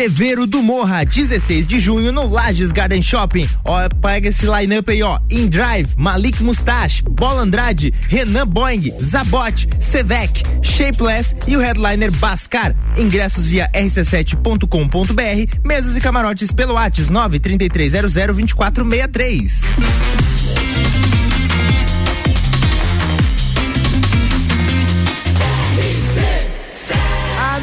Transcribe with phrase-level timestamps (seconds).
[0.00, 3.46] Entreveiro do Morra, 16 de junho no Lages Garden Shopping.
[3.62, 5.18] Ó, pega esse line-up aí, ó.
[5.28, 12.74] In Drive, Malik Mustache, Bola Andrade, Renan Boing, Zabot, Sevec, Shapeless e o headliner Bascar.
[12.96, 18.16] Ingressos via rc7.com.br, mesas e camarotes pelo WhatsApp 93300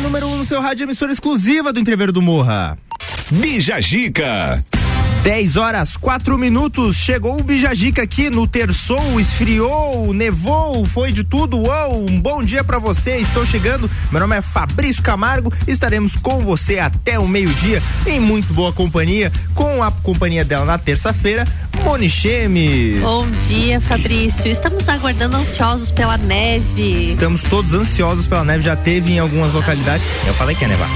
[0.07, 2.77] número 1 um no seu rádio, emissora exclusiva do Entreveiro do Morra.
[3.29, 4.63] Bija Gica.
[5.27, 6.95] 10 horas, 4 minutos.
[6.95, 11.57] Chegou o Bijagica aqui no Terçou, esfriou, nevou, foi de tudo.
[11.57, 13.17] Uou, um bom dia para você.
[13.17, 13.91] Estou chegando.
[14.09, 15.51] Meu nome é Fabrício Camargo.
[15.67, 20.77] Estaremos com você até o meio-dia em muito boa companhia, com a companhia dela na
[20.77, 21.45] terça-feira,
[22.09, 23.01] Chemes.
[23.01, 24.49] Bom dia, Fabrício.
[24.49, 27.11] Estamos aguardando ansiosos pela neve.
[27.11, 28.63] Estamos todos ansiosos pela neve.
[28.63, 30.05] Já teve em algumas localidades.
[30.25, 30.89] Eu falei que ia nevar.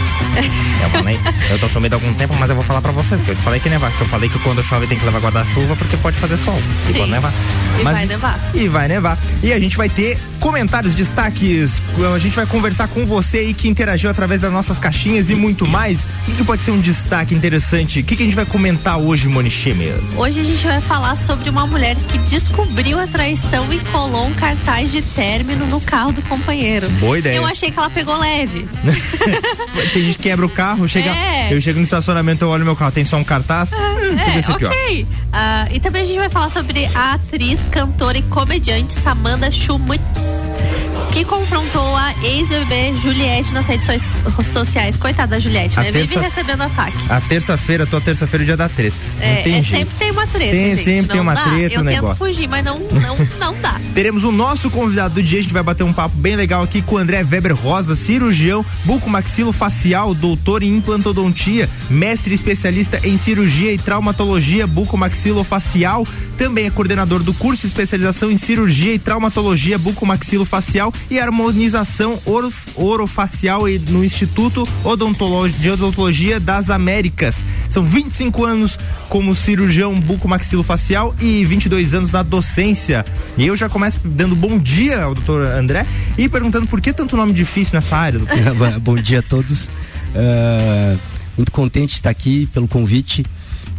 [0.84, 1.20] eu falei.
[1.50, 3.60] Eu tô sumido há algum tempo, mas eu vou falar para vocês que eu falei
[3.60, 3.92] que ia nevar.
[3.92, 6.58] Que eu falei que quando chove tem que levar guarda-chuva porque pode fazer sol.
[6.90, 7.34] E pode nevar.
[7.80, 8.40] E Mas, vai nevar.
[8.54, 9.18] E vai nevar.
[9.44, 11.82] E a gente vai ter comentários, destaques.
[12.14, 15.68] A gente vai conversar com você aí que interagiu através das nossas caixinhas e muito
[15.68, 16.06] mais.
[16.28, 18.00] O que, pode ser um destaque interessante?
[18.00, 20.18] O que, que a gente vai comentar hoje, Moni Chemes?
[20.18, 24.34] Hoje a gente vai falar sobre uma mulher que descobriu a traição e colou um
[24.34, 26.90] cartaz de término no carro do companheiro.
[26.92, 27.36] Boa ideia.
[27.36, 28.66] Eu achei que ela pegou leve.
[29.92, 31.54] tem gente que quebra o carro, chega, é.
[31.54, 33.74] eu chego no estacionamento, eu olho meu carro, tem só um cartaz.
[33.74, 35.04] É é, ok.
[35.04, 40.52] Uh, e também a gente vai falar sobre a atriz, cantora e comediante Samantha Schumutz
[41.12, 43.86] que confrontou a ex-bebê Juliette nas redes
[44.52, 44.96] sociais.
[44.96, 45.92] Coitada da Juliette, a né?
[45.92, 46.08] Terça...
[46.08, 46.98] Vive recebendo ataque.
[47.10, 48.96] A terça-feira, tua terça-feira é dia da treta.
[49.20, 50.52] É, é sempre tem uma treta.
[50.52, 50.84] Tem, gente.
[50.84, 51.44] sempre não tem uma dá.
[51.44, 51.76] treta.
[51.76, 52.08] Eu negócio.
[52.08, 53.80] tento fugir, mas não, não, não dá.
[53.94, 56.82] Teremos o nosso convidado do dia, a gente vai bater um papo bem legal aqui
[56.82, 63.78] com o André Weber Rosa, cirurgião, bucomaxilofacial, doutor em implantodontia, mestre especialista em cirurgia e
[63.78, 66.08] traumatologia bucomaxilofacial,
[66.38, 72.52] também é coordenador do curso de especialização em cirurgia e traumatologia bucomaxilofacial e harmonização oro,
[72.76, 74.68] orofacial no Instituto
[75.60, 77.44] de Odontologia das Américas.
[77.70, 78.78] São 25 anos
[79.10, 83.06] como cirurgião bucomaxilofacial e 22 anos na docência.
[83.38, 85.86] E eu já começo dando bom dia ao doutor André
[86.18, 88.20] e perguntando por que tanto nome difícil nessa área.
[88.82, 89.68] bom dia a todos.
[90.14, 91.00] Uh,
[91.38, 93.26] muito contente de estar aqui pelo convite.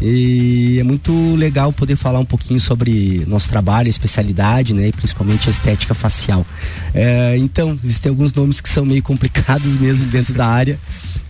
[0.04, 4.88] E é muito legal poder falar um pouquinho sobre nosso trabalho, especialidade, né?
[4.88, 6.44] E principalmente a estética facial.
[6.92, 10.78] É, então, existem alguns nomes que são meio complicados mesmo dentro da área,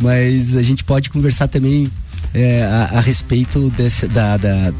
[0.00, 1.90] mas a gente pode conversar também
[2.34, 4.72] é, a, a, respeito desse, da, da,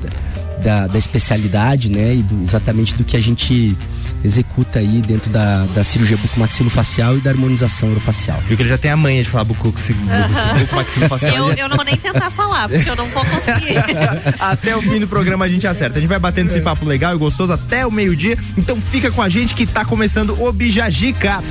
[0.63, 2.15] da, da, especialidade, né?
[2.15, 3.77] E do, exatamente do que a gente
[4.25, 8.41] executa aí dentro da, da cirurgia bucomaxilofacial e da harmonização orofacial.
[8.47, 11.51] Viu que ele já tem a manha de falar bucomaxilofacial.
[11.51, 13.77] eu, eu não vou nem tentar falar, porque eu não vou conseguir.
[14.39, 15.99] até o fim do programa a gente acerta.
[15.99, 18.39] A gente vai batendo esse papo legal e gostoso até o meio-dia.
[18.57, 21.43] Então fica com a gente que tá começando o Bijagica.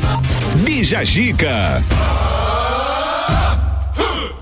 [0.63, 1.83] Bijagica.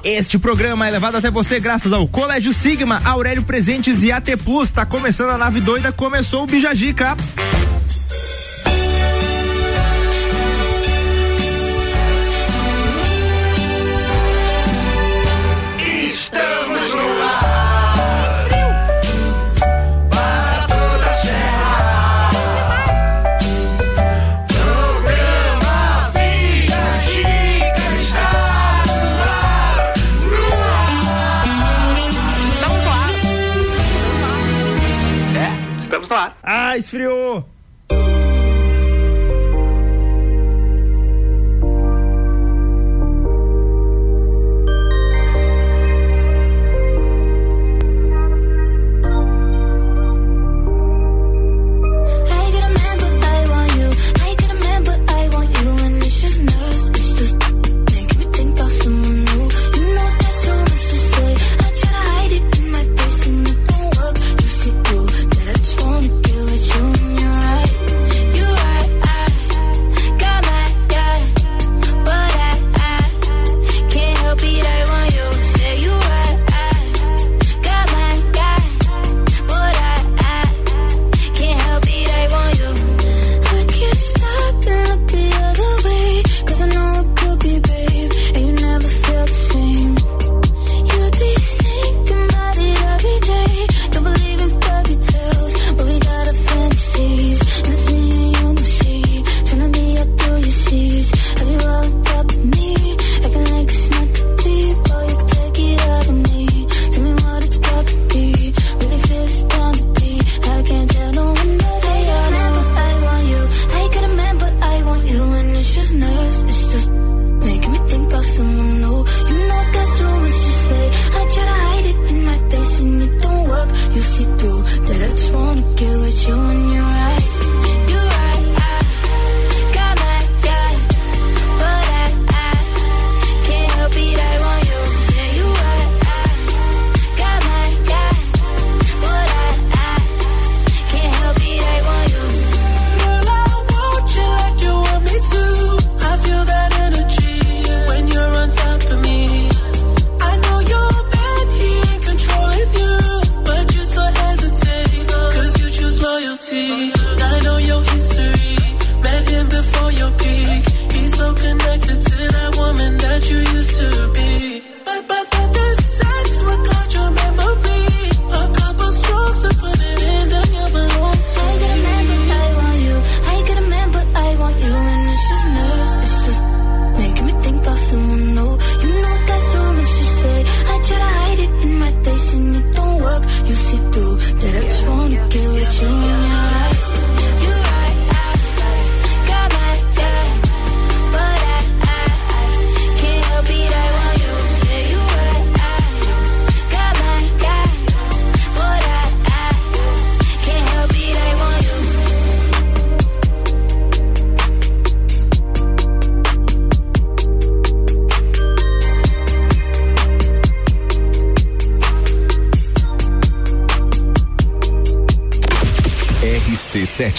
[0.03, 4.71] Este programa é levado até você graças ao Colégio Sigma, Aurélio Presentes e AT Plus.
[4.71, 7.17] Tá começando a nave doida, começou o Bijagica.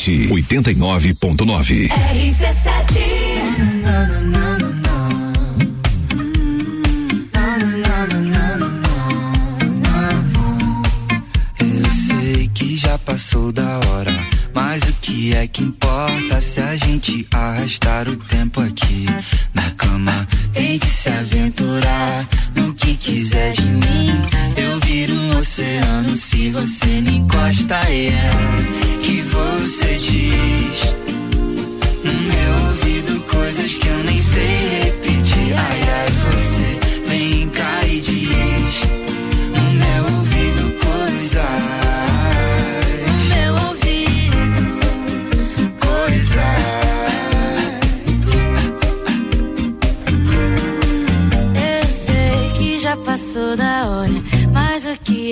[0.01, 1.91] RC7 89.9.
[1.91, 3.21] RC7
[13.05, 14.27] passou da hora.
[14.55, 19.07] Mas o que é que importa se a gente arrastar o tempo aqui
[19.53, 20.27] na cama?
[20.53, 24.13] Tente se aventurar no que quiser de mim.
[24.57, 27.81] Eu viro um oceano se você me encosta.
[27.89, 28.41] É yeah.
[29.03, 29.20] que
[29.61, 30.95] você diz.
[32.03, 34.80] No meu ouvido coisas que eu nem sei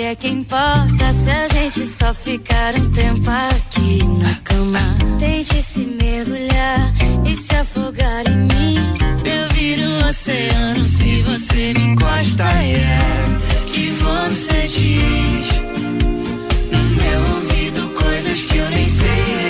[0.08, 4.96] é que importa se a gente só ficar um tempo aqui na cama?
[5.18, 6.94] Tente se mergulhar
[7.26, 8.78] e se afogar em mim.
[9.26, 12.44] Eu viro um oceano se você me encosta.
[12.44, 12.98] É
[13.66, 15.46] que você diz
[16.72, 19.47] no meu ouvido coisas que eu nem sei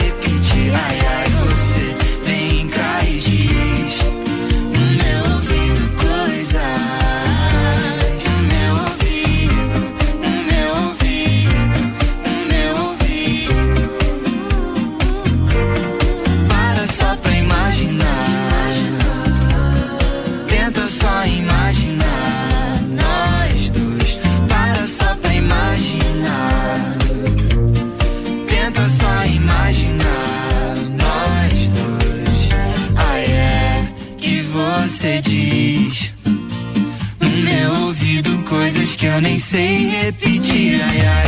[39.49, 40.83] sei repetir.
[40.83, 41.28] Ai, ai,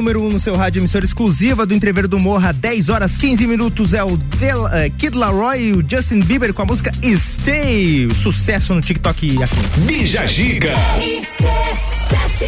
[0.00, 3.46] Número 1 um no seu rádio, emissora exclusiva do Entrever do Morra, 10 horas 15
[3.46, 3.92] minutos.
[3.92, 8.08] É o Del, eh, Kid Laroi e o Justin Bieber com a música Stay.
[8.14, 9.58] Sucesso no TikTok aqui.
[9.86, 10.72] Bija Giga.
[10.96, 12.46] RC7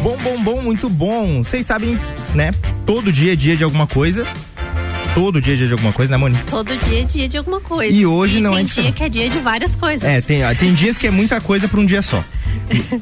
[0.00, 1.42] Bom, bom, bom, muito bom.
[1.42, 1.98] Vocês sabem,
[2.34, 2.52] né?
[2.86, 4.24] Todo dia é dia de alguma coisa.
[5.14, 6.38] Todo dia é dia de alguma coisa, né, Moni?
[6.48, 7.92] Todo dia é dia de alguma coisa.
[7.92, 8.94] E hoje não tem é dia diferente.
[8.94, 10.08] que é dia de várias coisas.
[10.08, 12.24] É, tem, tem dias que é muita coisa pra um dia só.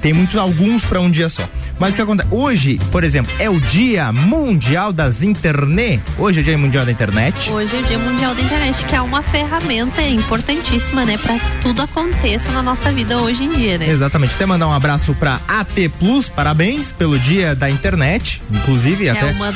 [0.01, 1.43] Tem muitos, alguns pra um dia só.
[1.79, 2.29] Mas o que acontece?
[2.31, 6.03] Hoje, por exemplo, é o Dia Mundial das Internet.
[6.19, 7.51] Hoje é o Dia Mundial da Internet.
[7.51, 11.63] Hoje é o Dia Mundial da Internet, que é uma ferramenta importantíssima, né, para que
[11.63, 13.89] tudo aconteça na nossa vida hoje em dia, né?
[13.89, 14.35] Exatamente.
[14.35, 18.41] Até mandar um abraço pra AT Plus, parabéns pelo Dia da Internet.
[18.51, 19.31] Inclusive, É até.
[19.33, 19.55] uma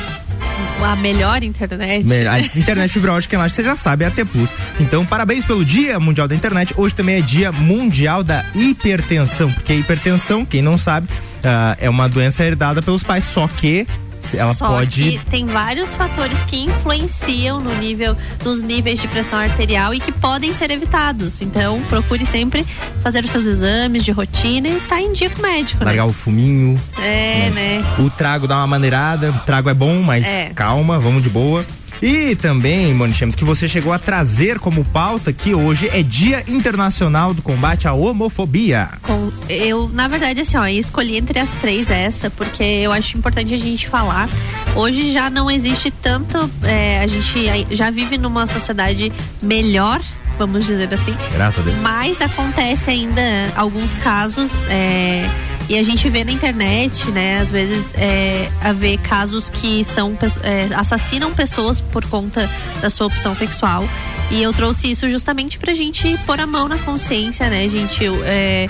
[0.83, 2.05] a melhor internet.
[2.27, 4.53] A internet fibra ótica, lá, você já sabe, é a AT Plus.
[4.79, 6.73] Então, parabéns pelo Dia Mundial da Internet.
[6.77, 11.07] Hoje também é Dia Mundial da Hipertensão, porque a hipertensão, quem não sabe,
[11.43, 13.87] ah, é uma doença herdada pelos pais, só que
[14.33, 15.19] ela Só pode.
[15.29, 20.53] tem vários fatores que influenciam no nível, nos níveis de pressão arterial e que podem
[20.53, 21.41] ser evitados.
[21.41, 22.65] Então, procure sempre
[23.03, 25.85] fazer os seus exames de rotina e estar em dia com o médico, né?
[25.91, 27.81] Largar o fuminho, É, né?
[27.99, 30.51] o trago dá uma maneirada, o trago é bom, mas É.
[30.55, 31.65] calma, vamos de boa.
[32.01, 36.43] E também, Moni Chames, que você chegou a trazer como pauta que hoje é Dia
[36.47, 38.89] Internacional do Combate à Homofobia.
[39.01, 43.53] Com, eu, na verdade, assim, ó, escolhi entre as três essa, porque eu acho importante
[43.53, 44.29] a gente falar.
[44.75, 46.49] Hoje já não existe tanto.
[46.63, 49.11] é, a gente já vive numa sociedade
[49.41, 50.01] melhor,
[50.37, 51.15] vamos dizer assim.
[51.33, 51.81] Graças a Deus.
[51.81, 53.21] Mas acontece ainda
[53.55, 54.63] alguns casos.
[54.69, 55.27] é,
[55.67, 60.73] e a gente vê na internet, né, às vezes é, haver casos que são é,
[60.75, 62.49] assassinam pessoas por conta
[62.81, 63.83] da sua opção sexual.
[64.31, 68.03] E eu trouxe isso justamente pra gente pôr a mão na consciência, né, gente?
[68.23, 68.67] É,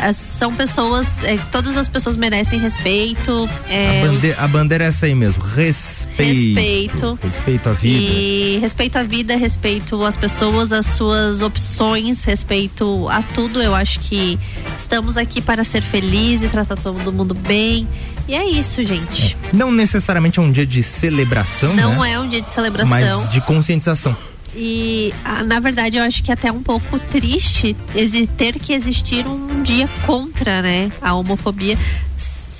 [0.00, 3.48] as- são pessoas, é, todas as pessoas merecem respeito.
[3.68, 5.42] é, a, os- bande- a bandeira é essa aí mesmo.
[5.42, 6.32] Respeito.
[6.54, 7.18] Respeito.
[7.22, 8.02] Respeito à vida.
[8.02, 13.60] E respeito à vida, respeito às pessoas, às suas opções, respeito a tudo.
[13.62, 14.38] Eu acho que
[14.78, 17.86] estamos aqui para ser feliz e tratar todo mundo bem.
[18.26, 19.36] E é isso, gente.
[19.52, 22.12] Não necessariamente é um dia de celebração, Não né?
[22.12, 22.88] é um dia de celebração.
[23.20, 24.16] Mas de conscientização.
[24.56, 27.76] E ah, na verdade eu acho que é até um pouco triste
[28.36, 31.76] ter que existir um dia contra, né, a homofobia.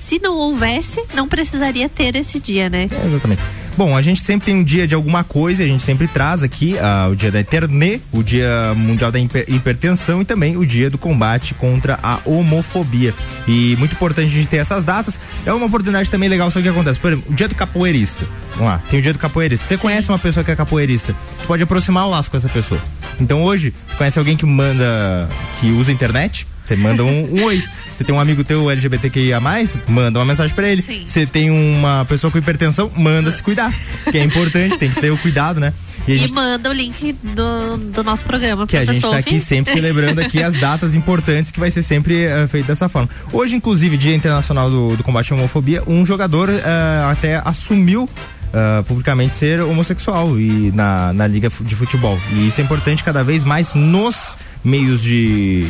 [0.05, 2.87] Se não houvesse, não precisaria ter esse dia, né?
[2.91, 3.41] É, exatamente.
[3.75, 6.77] Bom, a gente sempre tem um dia de alguma coisa, a gente sempre traz aqui
[6.77, 10.91] ah, o dia da internet, o dia mundial da hiper- hipertensão e também o dia
[10.91, 13.15] do combate contra a homofobia.
[13.47, 15.19] E muito importante a gente ter essas datas.
[15.43, 16.99] É uma oportunidade também legal, sabe o que acontece?
[16.99, 18.27] Por exemplo, o dia do capoeirista.
[18.53, 19.65] Vamos lá, tem o dia do capoeirista.
[19.65, 19.81] Você Sim.
[19.81, 21.15] conhece uma pessoa que é capoeirista?
[21.39, 22.79] Você pode aproximar o laço com essa pessoa.
[23.19, 25.27] Então hoje, você conhece alguém que manda,
[25.59, 26.47] que usa a internet?
[26.65, 27.63] Você manda um, um oi.
[27.93, 29.39] Você tem um amigo teu LGBTQIA+,
[29.87, 30.81] manda uma mensagem pra ele.
[30.81, 33.73] Você tem uma pessoa com hipertensão, manda se cuidar.
[34.11, 35.71] Que é importante, tem que ter o cuidado, né?
[36.07, 39.19] E E gente, manda o link do, do nosso programa que a gente pessoa tá
[39.19, 43.09] aqui sempre celebrando aqui as datas importantes que vai ser sempre eh, feito dessa forma.
[43.31, 46.61] Hoje, inclusive, Dia Internacional do, do Combate à Homofobia, um jogador eh,
[47.09, 48.09] até assumiu
[48.53, 52.19] eh, publicamente ser homossexual e na, na liga de futebol.
[52.33, 55.67] E isso é importante cada vez mais nos meios de,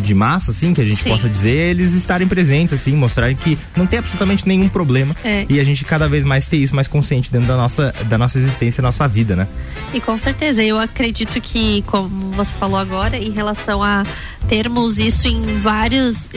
[0.00, 1.10] de massa, assim, que a gente Sim.
[1.10, 5.14] possa dizer, eles estarem presentes, assim, mostrarem que não tem absolutamente nenhum problema.
[5.22, 5.44] É.
[5.48, 8.38] E a gente cada vez mais ter isso mais consciente dentro da nossa, da nossa
[8.38, 9.46] existência, da nossa vida, né?
[9.92, 14.04] E com certeza, eu acredito que, como você falou agora, em relação a
[14.48, 16.28] termos isso em várias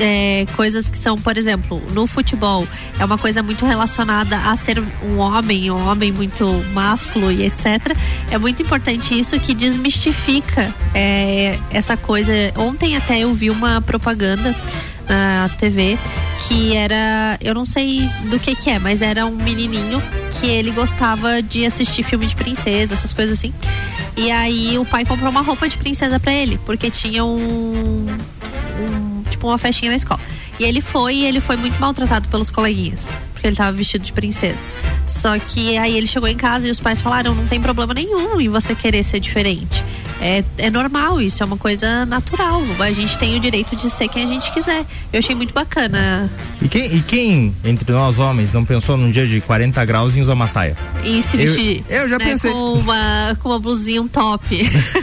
[0.56, 2.68] coisas que são, por exemplo, no futebol,
[3.00, 7.96] é uma coisa muito relacionada a ser um homem, um homem muito másculo e etc.
[8.30, 12.32] É muito importante isso que desmistifica é, essa coisa.
[12.58, 14.56] Ontem até eu vi uma propaganda
[15.08, 15.98] na TV
[16.48, 20.02] que era, eu não sei do que que é, mas era um menininho
[20.40, 23.54] que ele gostava de assistir filme de princesa, essas coisas assim.
[24.18, 29.24] E aí o pai comprou uma roupa de princesa pra ele, porque tinha um, um-
[29.30, 30.20] tipo uma festinha na escola.
[30.60, 34.14] E ele foi e ele foi muito maltratado pelos coleguinhas, porque ele tava vestido de
[34.14, 34.60] princesa.
[35.08, 38.40] Só que aí ele chegou em casa e os pais falaram: não tem problema nenhum
[38.40, 39.84] em você querer ser diferente.
[40.22, 42.62] É, é normal, isso é uma coisa natural.
[42.80, 44.86] A gente tem o direito de ser quem a gente quiser.
[45.12, 46.30] Eu achei muito bacana
[46.62, 50.22] E quem, e quem entre nós homens não pensou num dia de 40 graus em
[50.22, 50.78] usar uma saia?
[51.04, 51.84] em se Eu- vestir.
[51.90, 52.52] eu já né, pensei.
[52.52, 54.44] Com uma, com uma blusinha, um top.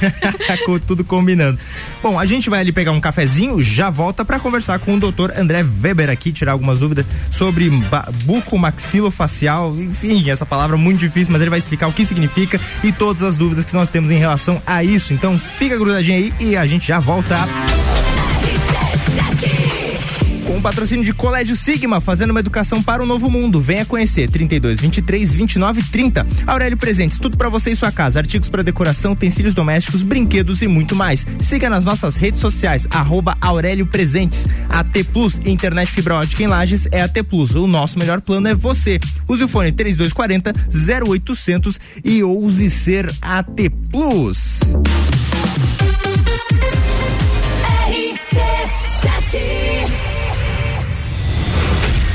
[0.64, 1.58] Com tudo combinando.
[2.02, 5.32] Bom, a gente vai ali pegar um cafezinho, já volta pra conversar com o doutor
[5.36, 7.70] André Weber aqui, tirar algumas dúvidas sobre
[8.24, 13.22] bucomaxilofacial, enfim, essa palavra muito difícil, mas ele vai explicar o que significa e todas
[13.22, 15.09] as dúvidas que nós temos em relação a isso.
[15.12, 17.36] Então fica grudadinho aí e a gente já volta.
[20.50, 23.60] Com o patrocínio de Colégio Sigma, fazendo uma educação para o novo mundo.
[23.60, 26.26] Venha conhecer 32 23 29 30.
[26.44, 30.66] Aurélio Presentes, tudo para você e sua casa, artigos para decoração, utensílios domésticos, brinquedos e
[30.66, 31.24] muito mais.
[31.38, 34.48] Siga nas nossas redes sociais arroba Aurélio Presentes.
[34.68, 37.54] AT Plus, internet fibra ótica em Lages é AT Plus.
[37.54, 38.98] O nosso melhor plano é você.
[39.28, 40.52] Use o fone 3240
[41.06, 44.58] 0800 e ouse ser AT Plus.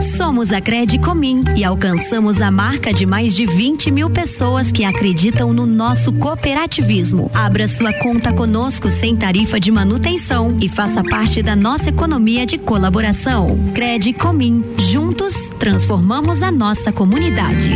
[0.00, 4.84] Somos a Cred Comim e alcançamos a marca de mais de 20 mil pessoas que
[4.84, 7.30] acreditam no nosso cooperativismo.
[7.34, 12.56] Abra sua conta conosco sem tarifa de manutenção e faça parte da nossa economia de
[12.56, 13.58] colaboração.
[13.74, 17.70] Cred Comim, juntos transformamos a nossa comunidade.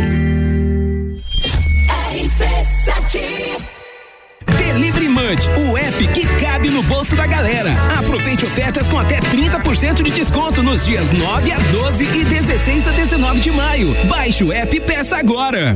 [2.11, 3.44] RC7
[5.25, 7.71] Restaurante, o app que cabe no bolso da galera.
[7.97, 12.91] Aproveite ofertas com até 30% de desconto nos dias 9 a 12 e 16 a
[12.91, 13.95] 19 de maio.
[14.05, 15.75] Baixe o app e peça agora.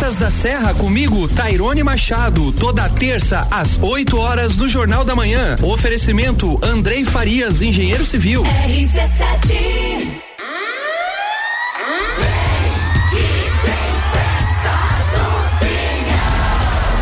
[0.00, 5.56] Praças da Serra comigo, Tairone Machado, toda terça às 8 horas do Jornal da Manhã.
[5.62, 8.42] Oferecimento Andrei Farias, engenheiro civil.
[8.42, 10.22] RC7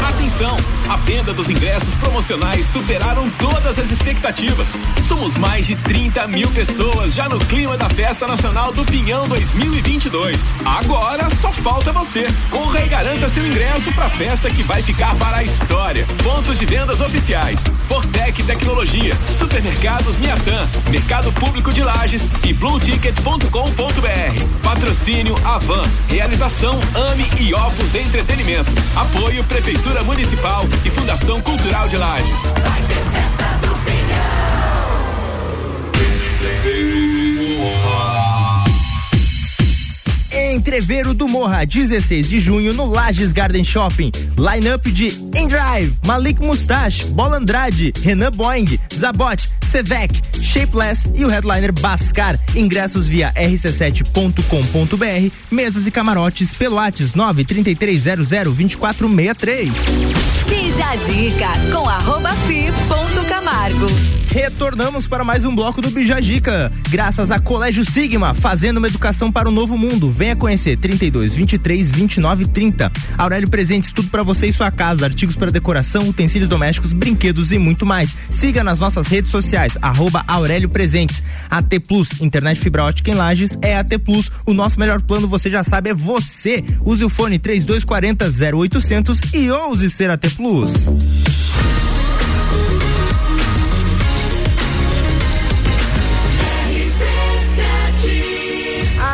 [0.09, 0.68] Atenção!
[1.09, 4.77] Venda dos ingressos promocionais superaram todas as expectativas.
[5.03, 10.53] Somos mais de 30 mil pessoas já no clima da Festa Nacional do Pinhão 2022.
[10.67, 12.27] Agora só falta você.
[12.51, 16.07] Corra e garanta seu ingresso para a festa que vai ficar para a história.
[16.23, 24.45] Pontos de vendas oficiais: Fortec Tecnologia, Supermercados Miatã, Mercado Público de Lages e BlueTicket.com.br.
[24.63, 25.85] Patrocínio Avan.
[26.07, 28.71] Realização Ame e Opus Entretenimento.
[28.95, 32.53] Apoio Prefeitura Municipal e Fundação Cultural de Lages.
[40.53, 44.11] Entreveiro do Morra, 16 de junho no Lages Garden Shopping.
[44.37, 51.73] Line-up de Endrive, Malik Mustache, Bola Andrade, Renan Boing, Zabot, Sevec, Shapeless e o headliner
[51.73, 52.39] Bascar.
[52.55, 59.71] Ingressos via rc7.com.br, mesas e camarotes pelo Lattes 933002463.
[60.49, 62.73] Bija a dica com arroba fi
[63.49, 63.87] Camargo.
[64.31, 69.49] Retornamos para mais um bloco do Bijagica, graças a Colégio Sigma, fazendo uma educação para
[69.49, 70.11] o novo mundo.
[70.11, 72.93] Venha conhecer 32 23 29 30.
[73.17, 77.59] Aurélio Presentes, tudo para você e sua casa, artigos para decoração, utensílios domésticos, brinquedos e
[77.59, 78.15] muito mais.
[78.29, 81.23] Siga nas nossas redes sociais, arroba Aurélio Presentes.
[81.49, 84.31] AT Plus, internet fibra ótica em Lages é AT Plus.
[84.45, 86.63] O nosso melhor plano, você já sabe, é você.
[86.85, 88.27] Use o fone 3240
[88.59, 90.91] 0800 e ouse ser AT Plus.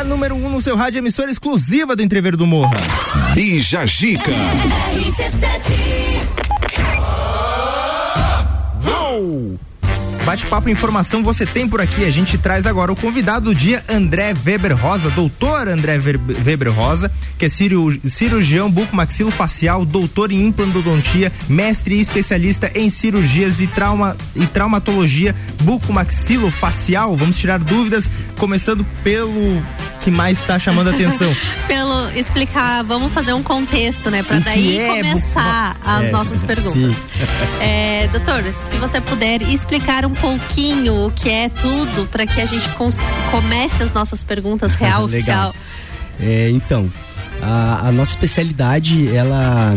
[0.05, 2.77] A número 1 um no seu rádio, emissora exclusiva do Entrever do Morra.
[3.33, 4.31] Bija Gica.
[10.27, 12.05] Bate-papo e informação você tem por aqui.
[12.05, 17.11] A gente traz agora o convidado do dia, André Weber Rosa, doutor André Weber Rosa,
[17.39, 24.17] que é cirurgião bucomaxilo facial, doutor em implantodontia, mestre e especialista em cirurgias e, trauma,
[24.37, 27.17] e traumatologia bucomaxilo facial.
[27.17, 29.63] Vamos tirar dúvidas, começando pelo
[30.05, 31.35] que mais está chamando a atenção.
[31.67, 34.23] pelo explicar, vamos fazer um contexto, né?
[34.23, 37.07] Para daí é começar as é, nossas perguntas.
[37.59, 42.45] É, doutor, se você puder explicar um pouquinho o que é tudo para que a
[42.45, 42.69] gente
[43.31, 45.55] comece as nossas perguntas real oficial.
[46.21, 46.93] É, então,
[47.41, 49.73] a, a, nossa especialidade, ela,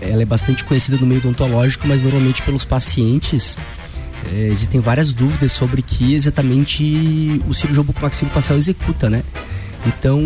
[0.00, 3.58] ela é bastante conhecida no meio odontológico, mas normalmente pelos pacientes
[4.32, 9.22] é, existem várias dúvidas sobre que exatamente o cirurgião bucomaxilofacial executa, né?
[9.86, 10.20] Então,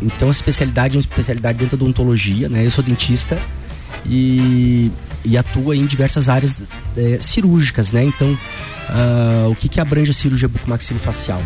[0.00, 2.64] então a especialidade é uma especialidade dentro da odontologia, né?
[2.64, 3.38] Eu sou dentista
[4.06, 4.90] e,
[5.24, 6.62] e em diversas áreas
[6.96, 8.04] é, cirúrgicas, né?
[8.04, 11.42] Então, uh, o que, que abrange a cirurgia bucomaxilofacial?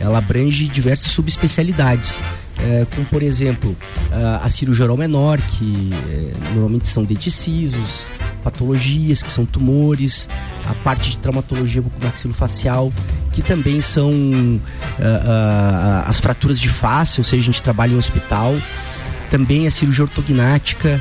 [0.00, 2.18] Ela abrange diversas subespecialidades.
[2.58, 8.08] É, como por exemplo uh, a cirurgia oral menor, que é, normalmente são denticisos,
[8.42, 10.28] patologias, que são tumores,
[10.68, 12.92] a parte de traumatologia bucomaxilofacial,
[13.32, 14.60] que também são uh, uh,
[16.06, 18.54] as fraturas de face, ou seja, a gente trabalha em hospital,
[19.30, 21.00] também a cirurgia ortognática,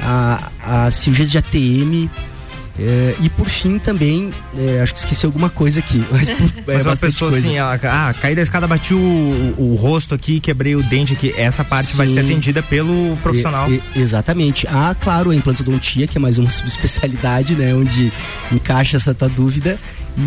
[0.00, 2.10] a, cirurgias de ATM,
[2.80, 6.04] é, e por fim também, é, acho que esqueci alguma coisa aqui.
[6.10, 6.28] Mas,
[6.66, 7.46] mas é uma pessoa coisa.
[7.46, 11.12] assim, ela, ah, caí da escada, bati o, o, o, rosto aqui, quebrei o dente
[11.12, 11.34] aqui.
[11.36, 11.96] Essa parte Sim.
[11.96, 13.68] vai ser atendida pelo profissional.
[13.96, 14.66] exatamente.
[14.68, 17.74] Ah, claro, a implantodontia, que é mais uma subespecialidade, né?
[17.74, 18.12] Onde
[18.52, 19.78] encaixa essa tua dúvida.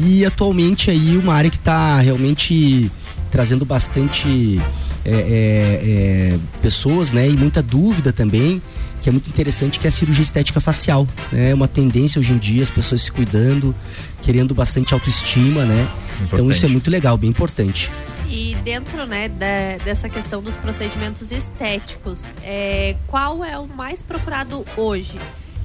[0.03, 2.91] E atualmente aí uma área que está realmente
[3.29, 4.61] trazendo bastante
[5.05, 7.29] é, é, é, pessoas, né?
[7.29, 8.61] E muita dúvida também
[9.01, 11.07] que é muito interessante, que é a cirurgia estética facial.
[11.31, 11.51] Né?
[11.51, 13.75] É uma tendência hoje em dia, as pessoas se cuidando,
[14.21, 15.81] querendo bastante autoestima, né?
[15.81, 16.33] Importante.
[16.33, 17.91] Então isso é muito legal, bem importante.
[18.29, 24.65] E dentro né, da, dessa questão dos procedimentos estéticos, é, qual é o mais procurado
[24.77, 25.17] hoje?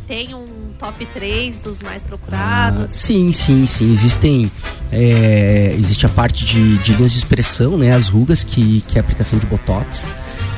[0.09, 2.85] Tem um top 3 dos mais procurados?
[2.85, 3.91] Ah, sim, sim, sim.
[3.91, 4.51] Existem.
[4.93, 7.93] É, existe a parte de, de linhas de expressão, né?
[7.93, 10.09] As rugas, que, que é a aplicação de Botox.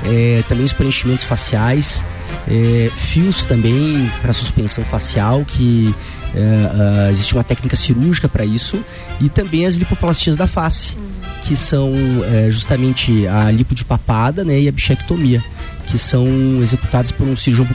[0.04, 2.04] É, também os preenchimentos faciais
[2.48, 5.94] é, fios também para suspensão facial, que
[6.34, 8.82] é, existe uma técnica cirúrgica para isso,
[9.20, 11.08] e também as lipoplastias da face, uhum.
[11.42, 11.92] que são
[12.32, 15.42] é, justamente a lipo de papada né, e a bichectomia
[15.88, 16.26] que são
[16.60, 17.66] executados por um cirurgião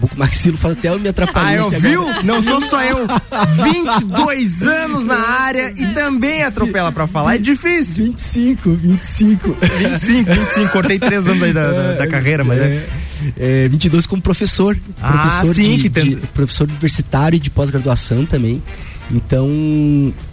[0.00, 1.48] bucomaxilo, faz até eu me atrapalhar.
[1.48, 2.04] Ah, eu viu?
[2.24, 3.06] Não sou só eu.
[4.00, 8.06] 22 anos na área e também atropela pra falar, é difícil.
[8.06, 9.56] 25, 25.
[9.78, 12.86] 25, 25, cortei três anos aí da, da, da carreira, mas é.
[13.38, 14.76] é 22 como professor.
[15.00, 16.10] Ah, professor sim, de, que tem...
[16.10, 18.60] de, professor universitário e de pós-graduação também.
[19.08, 19.48] Então,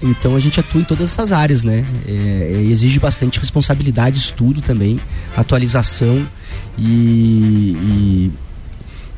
[0.01, 1.85] então a gente atua em todas essas áreas, né?
[2.07, 4.99] É, é exige bastante responsabilidade, estudo também,
[5.37, 6.25] atualização
[6.77, 8.31] e, e,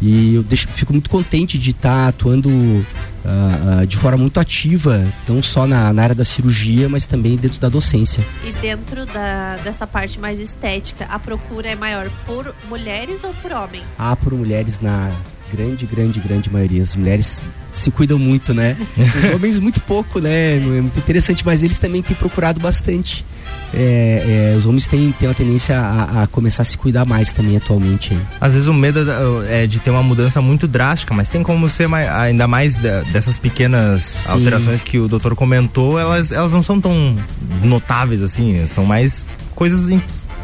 [0.02, 4.40] e eu deixo, fico muito contente de estar tá atuando uh, uh, de forma muito
[4.40, 8.26] ativa, não só na, na, área da cirurgia, mas também dentro da docência.
[8.44, 13.52] E dentro da, dessa parte mais estética, a procura é maior por mulheres ou por
[13.52, 13.84] homens?
[13.98, 15.12] Ah, por mulheres na
[15.52, 16.84] grande, grande, grande maioria.
[16.84, 18.76] As mulheres se cuidam muito, né?
[19.18, 20.58] Os homens muito pouco, né?
[20.58, 23.24] É muito interessante, mas eles também têm procurado bastante
[23.74, 27.32] é, é, os homens têm, têm uma tendência a, a, começar a se cuidar mais
[27.32, 28.18] também atualmente.
[28.40, 29.00] Às vezes o medo
[29.48, 33.38] é de ter uma mudança muito drástica, mas tem como ser mais, ainda mais dessas
[33.38, 34.32] pequenas Sim.
[34.32, 37.18] alterações que o doutor comentou, elas, elas não são tão
[37.64, 39.90] notáveis assim, são mais coisas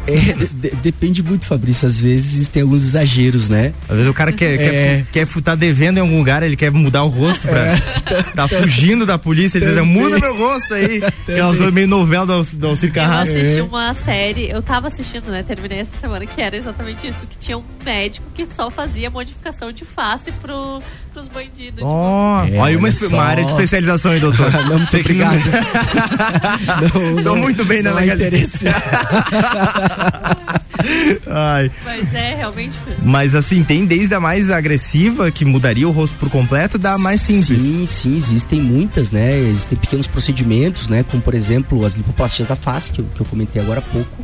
[0.06, 1.86] é, de, depende muito, Fabrício.
[1.86, 3.72] Às vezes tem alguns exageros, né?
[3.88, 5.04] Às vezes o cara quer, é.
[5.12, 7.60] quer, quer tá devendo em algum lugar, ele quer mudar o rosto pra.
[7.60, 8.22] É.
[8.34, 11.02] tá fugindo da polícia, ele diz, muda meu rosto aí.
[11.22, 13.34] Aquelas coisas meio novela do, do Alcir Carrasco.
[13.34, 13.62] Eu assisti é.
[13.62, 15.42] uma série, eu tava assistindo, né?
[15.42, 19.72] Terminei essa semana, que era exatamente isso: que tinha um médico que só fazia modificação
[19.72, 20.82] de face pro,
[21.12, 21.82] pros bandidos.
[21.82, 22.56] Oh, tipo...
[22.56, 24.50] é, olha uma, uma, área de especialização aí, doutor.
[24.68, 25.38] não, muito obrigado.
[26.94, 28.48] não, não, Tô muito bem na legalidade.
[31.26, 31.70] Ai.
[31.84, 32.76] Mas é realmente.
[33.02, 37.20] Mas assim, tem desde a mais agressiva, que mudaria o rosto por completo, da mais
[37.20, 37.62] simples.
[37.62, 39.38] Sim, sim, existem muitas, né?
[39.38, 41.04] Existem pequenos procedimentos, né?
[41.04, 44.22] Como por exemplo as lipoplastias da face, que eu, que eu comentei agora há pouco.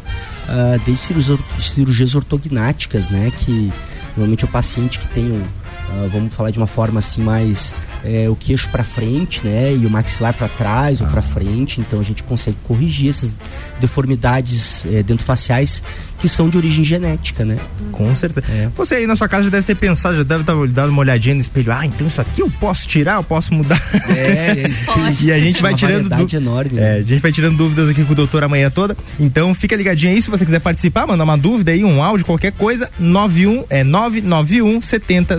[0.48, 3.30] Uh, desde cirurgias, cirurgias ortognáticas, né?
[3.38, 3.72] Que
[4.16, 5.42] normalmente é o paciente que tem um
[5.90, 9.72] uh, vamos falar de uma forma assim mais é, o queixo para frente, né?
[9.72, 11.80] E o maxilar para trás ou para frente.
[11.80, 13.34] Então a gente consegue corrigir essas
[13.80, 15.82] deformidades é, dentofaciais
[16.18, 17.56] que são de origem genética, né?
[17.92, 18.44] Com certeza.
[18.76, 21.34] Você aí na sua casa já deve ter pensado, já deve estar dado uma olhadinha
[21.36, 21.72] no espelho.
[21.72, 23.80] Ah, então isso aqui eu posso tirar, eu posso mudar.
[24.08, 26.08] É, existe- e a gente vai uma tirando.
[26.08, 26.96] variedade enorme, né?
[26.96, 28.96] É, a gente vai tirando dúvidas aqui com o doutor amanhã toda.
[29.18, 32.50] Então fica ligadinho aí, se você quiser participar, mandar uma dúvida aí, um áudio, qualquer
[32.52, 35.36] coisa, 91 é 991 70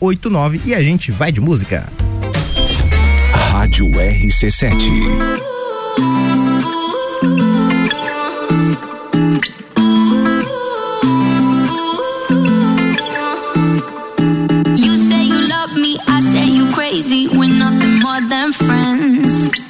[0.00, 1.85] 0089 e a gente vai de música.
[3.56, 4.76] Rádio RC7.
[14.76, 17.28] You say you love me, I say you crazy.
[17.28, 19.65] We're nothing more than friends.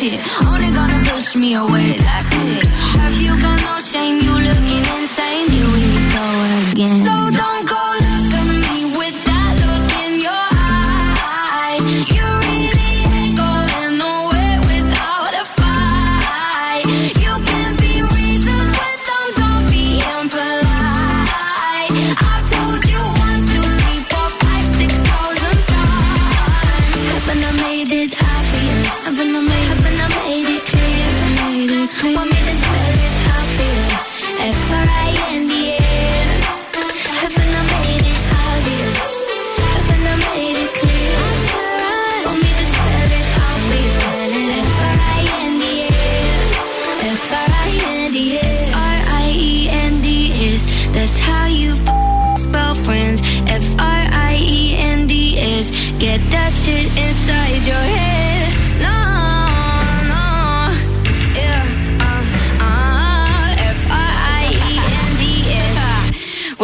[0.00, 0.18] shit.
[0.46, 2.64] Only gonna push me away, that's it.
[2.96, 4.16] Have you got no shame?
[4.26, 5.49] You looking insane.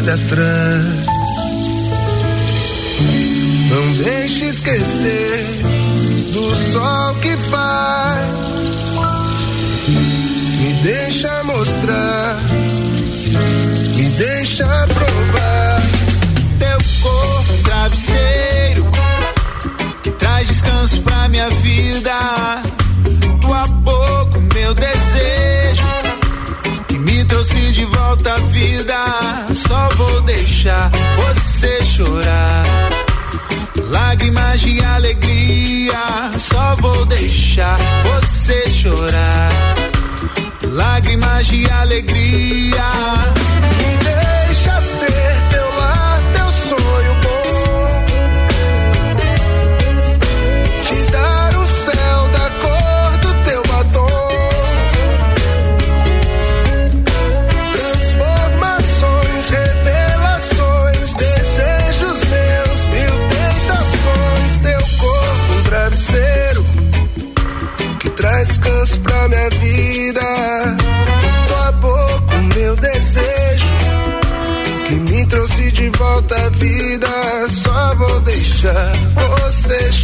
[0.00, 1.06] vida atrás.
[3.70, 5.44] Não deixe esquecer
[6.32, 8.30] do sol que faz.
[10.60, 12.36] Me deixa mostrar,
[13.94, 15.82] me deixa provar.
[16.58, 18.86] Teu corpo travesseiro
[20.02, 22.62] que traz descanso pra minha vida.
[23.40, 25.86] Tua boca, meu desejo
[26.88, 29.39] que me trouxe de volta à vida.
[30.62, 32.64] Deixar você chorar.
[33.88, 35.94] Lágrimas de alegria,
[36.38, 39.50] só vou deixar você chorar.
[40.70, 42.84] Lágrimas de alegria.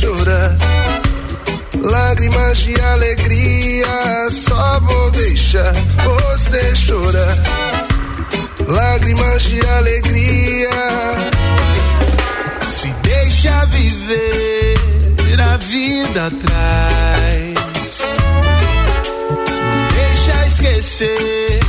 [0.00, 0.56] chora,
[1.80, 5.72] Lágrimas de alegria, só vou deixar
[6.04, 7.36] você chorar.
[8.66, 10.70] Lágrimas de alegria,
[12.68, 14.76] se deixa viver
[15.40, 17.98] a vida atrás.
[19.40, 21.60] Não deixa esquecer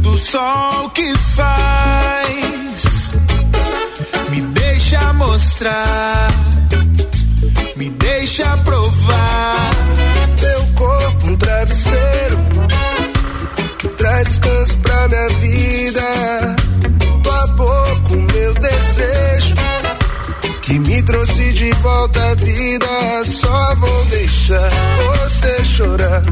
[0.00, 3.10] do sol que faz.
[4.30, 6.30] Me deixa mostrar
[8.38, 9.70] deixa provar.
[10.36, 12.38] Teu corpo, um travesseiro
[13.78, 16.56] que traz descanso pra minha vida.
[17.24, 19.54] Tua boca, o meu desejo
[20.62, 22.86] que me trouxe de volta à vida.
[23.24, 24.70] Só vou deixar
[25.02, 26.22] você chorar.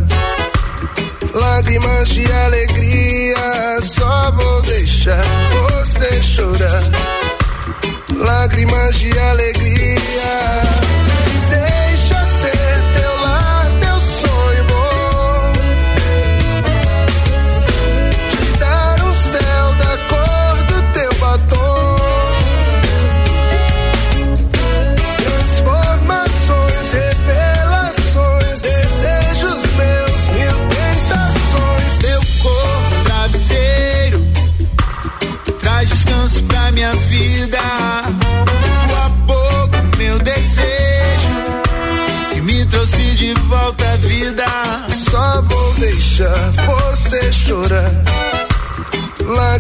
[1.35, 6.83] Lágrimas de alegria, só vou deixar você chorar.
[8.16, 9.76] Lágrimas de alegria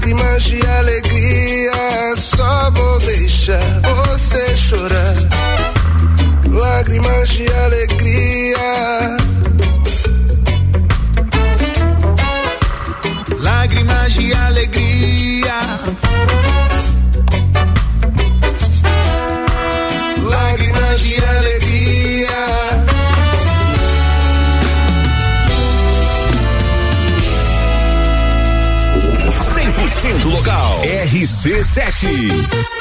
[0.06, 1.72] lágrimas de alegria.
[2.16, 5.16] Só vou deixar você chorar.
[6.48, 7.95] Lágrimas de alegria
[31.76, 32.75] sete.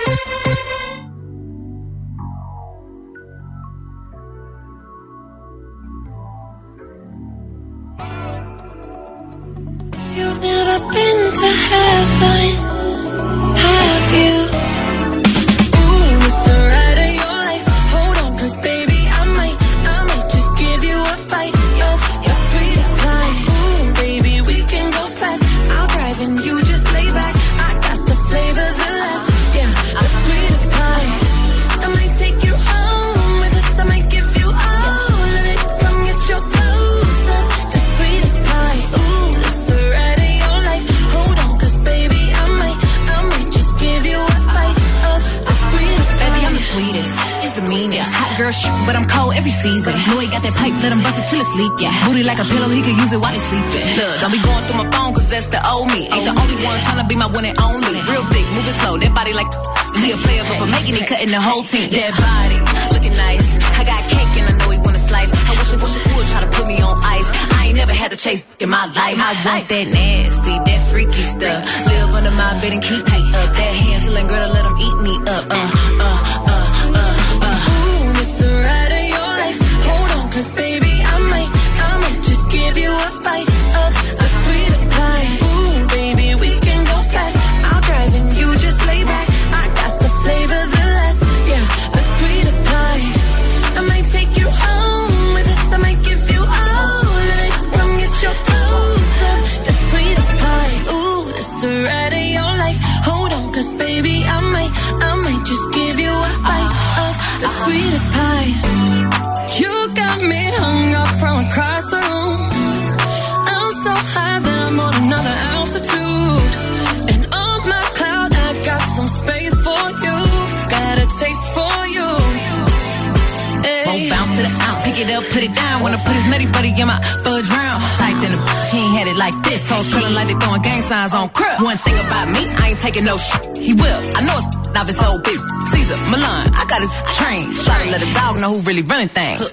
[135.72, 137.54] Caesar, Milan, I got his train.
[137.54, 139.52] Try to let a dog know who really running things.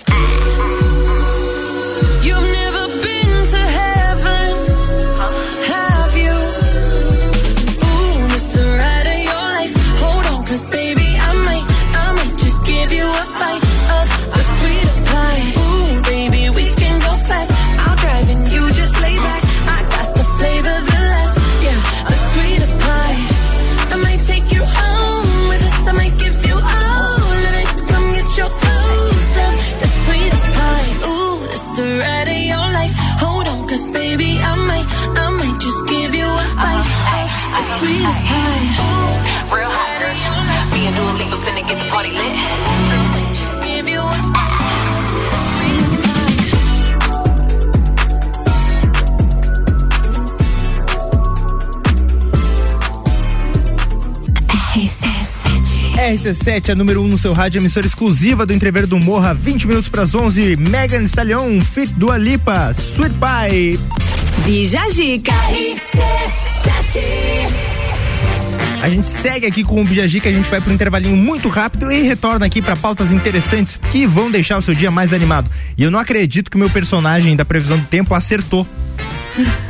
[56.12, 59.66] RC7 é número 1 um no seu rádio, emissora exclusiva do Entrever do Morra, 20
[59.66, 60.56] minutos para as 11.
[60.56, 63.80] Megan Stallion, Fit do Alipa, Sweet Pie.
[64.44, 65.32] Bija Dica.
[65.50, 67.41] RC7.
[68.82, 71.90] A gente segue aqui com o Bijagica, a gente vai para um intervalinho muito rápido
[71.92, 75.48] e retorna aqui para pautas interessantes que vão deixar o seu dia mais animado.
[75.78, 78.66] E eu não acredito que o meu personagem da previsão do tempo acertou.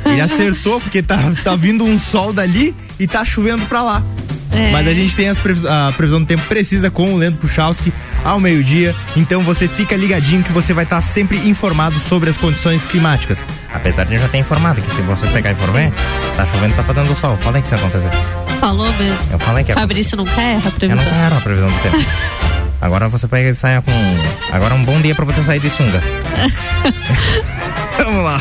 [0.06, 4.02] Ele acertou porque tá, tá vindo um sol dali e tá chovendo para lá.
[4.50, 4.70] É.
[4.70, 7.92] Mas a gente tem as previs a previsão do tempo precisa com o Leandro Puchalski
[8.24, 8.96] ao meio-dia.
[9.14, 13.44] Então você fica ligadinho que você vai estar sempre informado sobre as condições climáticas.
[13.74, 15.92] Apesar de eu já ter informado que se você pegar e for ver,
[16.34, 17.36] tá chovendo, tá fazendo sol.
[17.36, 18.51] Falei que isso ia acontecer.
[18.62, 19.18] Falou mesmo.
[19.32, 19.80] Eu falei que era.
[19.80, 21.04] Fabrício nunca erra a Eu previsão.
[21.04, 21.98] não quero a previsão do tempo.
[22.80, 23.90] Agora você pega e saia com.
[24.52, 26.00] Agora é um bom dia pra você sair de sunga.
[27.98, 28.40] Vamos lá.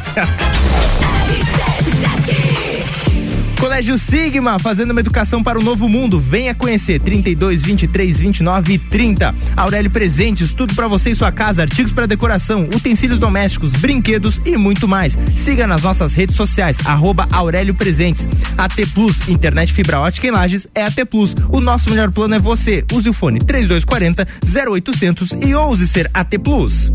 [3.72, 6.20] Colégio Sigma, fazendo uma educação para o novo mundo.
[6.20, 9.34] Venha conhecer 32, 23, 29 e 30.
[9.56, 14.58] Aurélio Presentes, tudo para você e sua casa, artigos para decoração, utensílios domésticos, brinquedos e
[14.58, 15.18] muito mais.
[15.38, 18.28] Siga nas nossas redes sociais, arroba Aurélio Presentes.
[18.58, 21.34] AT Plus, internet fibra ótica em Lages é AT Plus.
[21.48, 22.84] O nosso melhor plano é você.
[22.92, 24.28] Use o fone 3240
[24.68, 26.92] 0800 e ouse ser AT Plus.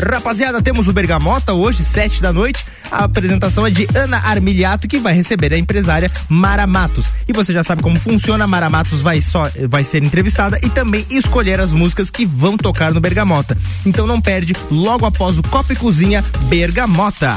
[0.00, 2.64] Rapaziada, temos o Bergamota hoje, sete da noite.
[2.90, 7.06] A apresentação é de Ana Armiliato, que vai receber a empresária Mara Matos.
[7.26, 11.06] E você já sabe como funciona, Mara Matos vai, só, vai ser entrevistada e também
[11.10, 13.56] escolher as músicas que vão tocar no Bergamota.
[13.84, 17.36] Então não perde, logo após o Copa e Cozinha Bergamota.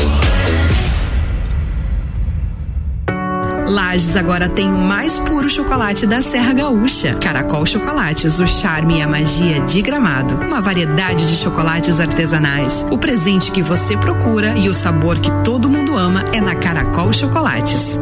[3.71, 7.13] Lages agora tem o mais puro chocolate da Serra Gaúcha.
[7.13, 10.35] Caracol Chocolates, o charme e a magia de Gramado.
[10.35, 12.85] Uma variedade de chocolates artesanais.
[12.91, 17.13] O presente que você procura e o sabor que todo mundo ama é na Caracol
[17.13, 17.97] Chocolates.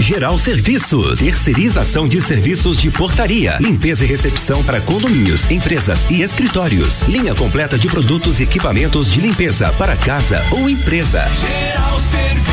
[0.00, 7.02] Geral Serviços, terceirização de serviços de portaria, limpeza e recepção para condomínios, empresas e escritórios.
[7.02, 11.28] Linha completa de produtos e equipamentos de limpeza para casa ou empresa.
[11.28, 12.47] Geral Serviços.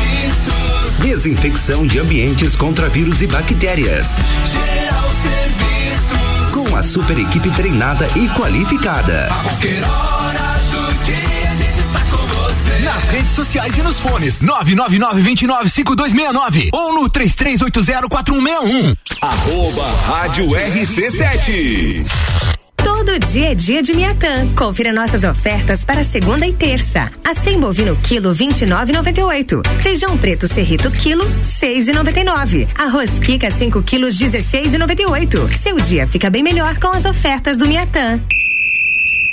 [1.00, 4.16] Desinfecção de ambientes contra vírus e bactérias.
[4.50, 6.50] Geral Serviços.
[6.52, 9.26] Com a super equipe treinada e qualificada.
[9.30, 12.78] A qualquer hora do dia a gente está com você.
[12.82, 18.96] Nas redes sociais e nos fones 999-295269 ou no 33804161.
[19.22, 22.04] Arroba Rádio RC7.
[23.06, 24.52] Todo dia é dia de Miatã.
[24.56, 27.08] Confira nossas ofertas para segunda e terça.
[27.24, 29.62] Acém bovino quilo 29,98.
[29.80, 32.66] Feijão preto serrito quilo 6,99.
[32.76, 35.52] Arroz Kika 5 quilos 16,98.
[35.54, 38.20] Seu dia fica bem melhor com as ofertas do Miatã.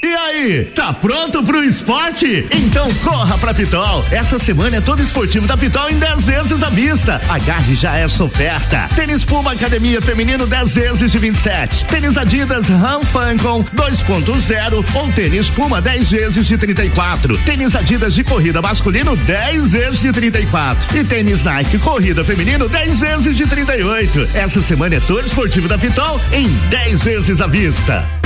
[0.03, 2.45] E aí, tá pronto pro esporte?
[2.51, 4.03] Então corra pra Pitol.
[4.11, 7.21] Essa semana é todo esportivo da Pitol em 10 vezes à vista.
[7.29, 8.89] Agarre já essa oferta.
[8.97, 11.85] Tênis Puma Academia Feminino 10 vezes de 27.
[11.85, 17.37] Tênis Adidas Ram Fancon 2.0 ou tênis Puma 10 vezes de 34.
[17.45, 20.97] Tênis Adidas de corrida masculino 10 vezes de 34.
[20.99, 24.27] E tênis Nike Corrida Feminino 10 vezes de 38.
[24.33, 28.22] Essa semana é todo esportivo da Pitol em 10 vezes à vista.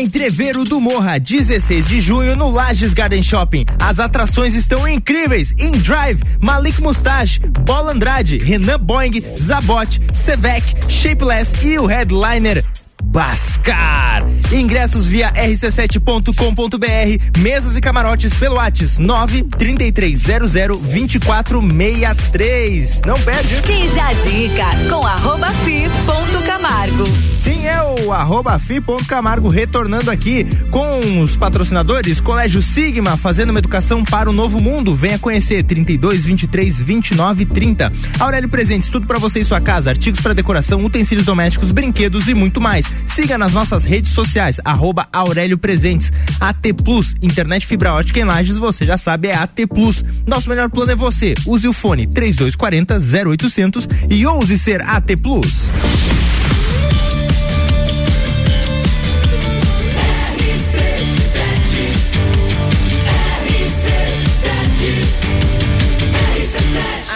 [0.00, 3.66] Entreveiro do Morra, 16 de junho no Lages Garden Shopping.
[3.78, 5.52] As atrações estão incríveis.
[5.58, 12.64] In Drive, Malik Mustache, Bola Andrade, Renan Boing, Zabot, Sevec, Shapeless e o headliner
[13.04, 14.24] Bascar.
[14.52, 23.02] Ingressos via rc7.com.br, mesas e camarotes pelo Whats 93300 2463.
[23.06, 23.60] Não perde.
[23.62, 27.06] Bija a dica com arroba fi ponto Camargo.
[27.44, 34.04] Sim, é o arroba fi.camargo retornando aqui com os patrocinadores Colégio Sigma, fazendo uma educação
[34.04, 34.92] para o novo mundo.
[34.96, 37.92] Venha conhecer 32 23 29 30.
[38.18, 42.34] Aurélio Presentes, tudo para você e sua casa, artigos para decoração, utensílios domésticos, brinquedos e
[42.34, 42.84] muito mais.
[43.06, 46.12] Siga nas nossas redes sociais, arroba Aurélio Presentes.
[46.40, 50.04] AT Plus, internet fibra ótica em Lages, você já sabe, é AT Plus.
[50.26, 51.32] Nosso melhor plano é você.
[51.46, 52.98] Use o fone 3240
[53.28, 55.72] 0800 e ouse ser AT Plus.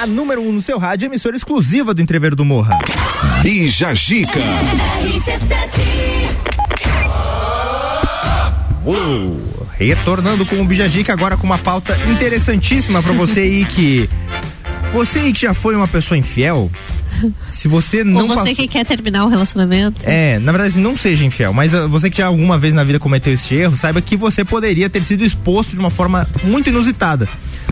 [0.05, 2.79] A número 1 um no seu rádio, emissora exclusiva do Entrever do Morra.
[3.41, 4.39] Bija Gica.
[8.85, 9.67] Uou.
[9.79, 14.11] Retornando com o Bijajica agora com uma pauta interessantíssima pra você aí que.
[14.93, 16.71] Você aí que já foi uma pessoa infiel,
[17.49, 20.03] se você não Ou você passou- que quer terminar o relacionamento.
[20.05, 23.01] É, na verdade, não seja infiel, mas ah, você que já alguma vez na vida
[23.01, 27.27] cometeu esse erro, saiba que você poderia ter sido exposto de uma forma muito inusitada.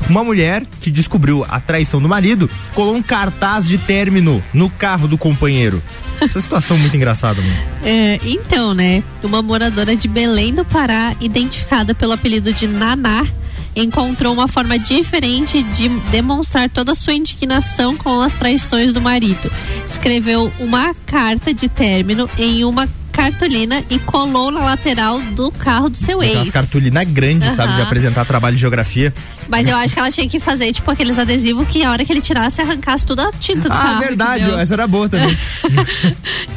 [0.08, 5.06] Uma mulher que descobriu a traição do marido colou um cartaz de término no carro
[5.06, 5.82] do companheiro.
[6.20, 7.56] Essa situação é muito engraçada, mano.
[7.84, 9.02] É, então, né?
[9.22, 13.26] Uma moradora de Belém do Pará, identificada pelo apelido de Naná,
[13.74, 19.50] encontrou uma forma diferente de demonstrar toda a sua indignação com as traições do marido.
[19.86, 25.96] Escreveu uma carta de término em uma cartolina e colou na lateral do carro do
[25.96, 26.50] seu ex.
[26.50, 29.12] cartolinas grandes, sabe, de apresentar trabalho de geografia.
[29.48, 32.12] Mas eu acho que ela tinha que fazer, tipo, aqueles adesivos que a hora que
[32.12, 34.00] ele tirasse, arrancasse toda a tinta do Ah, carro.
[34.00, 34.58] verdade, entendeu?
[34.58, 35.36] essa era boa também.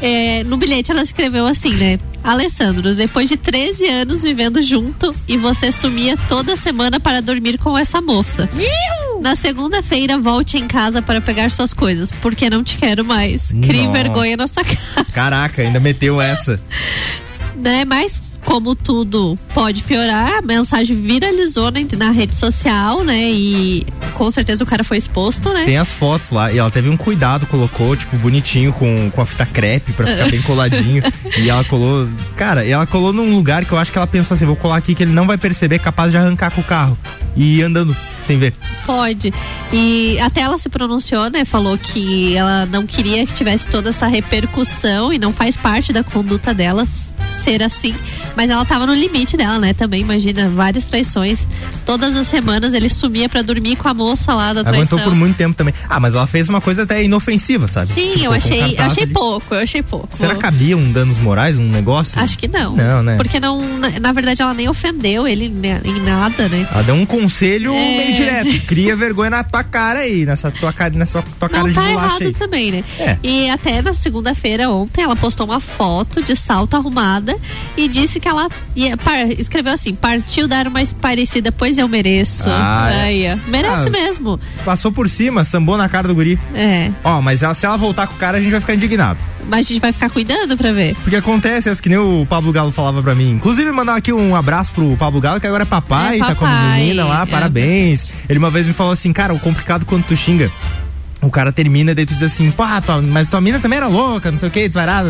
[0.02, 2.00] É, no bilhete ela escreveu assim, né?
[2.24, 7.78] Alessandro, depois de 13 anos vivendo junto e você sumia toda semana para dormir com
[7.78, 8.50] essa moça.
[9.22, 13.52] Na segunda-feira, volte em casa para pegar suas coisas, porque não te quero mais.
[13.64, 16.60] Crie vergonha na sua cara, Caraca, ainda meteu essa.
[17.56, 17.86] né?
[17.86, 23.30] Mas, como tudo pode piorar, a mensagem viralizou na, na rede social, né?
[23.30, 25.66] E com certeza o cara foi exposto, né?
[25.66, 29.26] Tem as fotos lá e ela teve um cuidado, colocou, tipo, bonitinho com, com a
[29.26, 31.04] fita crepe pra ficar bem coladinho.
[31.38, 32.08] e ela colou.
[32.36, 34.78] Cara, e ela colou num lugar que eu acho que ela pensou assim: vou colar
[34.78, 36.98] aqui que ele não vai perceber, capaz de arrancar com o carro.
[37.36, 38.54] E ir andando sem ver.
[38.86, 39.34] Pode.
[39.72, 41.46] E até ela se pronunciou, né?
[41.46, 46.04] Falou que ela não queria que tivesse toda essa repercussão e não faz parte da
[46.04, 46.88] conduta dela
[47.44, 47.96] ser assim.
[48.36, 49.74] Mas ela tava no limite dela, né?
[49.74, 51.48] Também, imagina, várias traições.
[51.86, 54.98] Todas as semanas ele sumia pra dormir com a moça lá da traição.
[54.98, 55.74] Aguentou por muito tempo também.
[55.90, 57.94] Ah, mas ela fez uma coisa até inofensiva, sabe?
[57.94, 59.14] Sim, Tipo, eu achei, eu achei ali.
[59.14, 60.10] pouco, eu achei pouco.
[60.18, 62.20] Será que cabia um danos morais, um negócio?
[62.20, 62.76] Acho que não.
[62.76, 63.16] Não, né?
[63.18, 66.68] Porque não, na, na verdade ela nem ofendeu ele né, em nada, né?
[66.72, 67.98] Ela deu um conselho É.
[67.98, 68.62] meio direto.
[68.68, 71.90] Cria vergonha na tua cara aí, nessa tua cara, nessa tua cara Não de tá
[71.90, 72.34] errado aí.
[72.34, 72.84] também, né?
[73.00, 73.18] É.
[73.24, 77.36] E até na segunda-feira, ontem, ela postou uma foto de salto arrumada
[77.78, 82.44] e disse que ela ia, par- escreveu assim: partiu dar uma parecida, pois eu mereço.
[82.48, 83.02] Ah, é.
[83.04, 83.50] Aí, ó.
[83.50, 84.40] Merece Ah, mesmo.
[84.64, 86.40] Passou por cima, sambou na cara do guri.
[86.54, 86.90] É.
[87.04, 89.20] Ó, mas ela- se ela voltar com o cara, a gente vai ficar indignado.
[89.48, 90.96] Mas a gente vai ficar cuidando pra ver.
[91.04, 93.30] Porque acontece, as que nem o Pablo Galo falava pra mim.
[93.32, 96.46] Inclusive, mandar aqui um abraço pro Pablo Galo, que agora é papai, É, tá com
[96.46, 97.26] a papai, menina lá, é.
[97.28, 98.08] parabéns.
[98.28, 100.52] Ele uma vez me falou assim, cara, o complicado quando tu xinga.
[101.26, 104.32] O cara termina, daí tu diz assim, pô, tua, mas tua mina também era louca,
[104.32, 105.10] não sei o que, desvairada,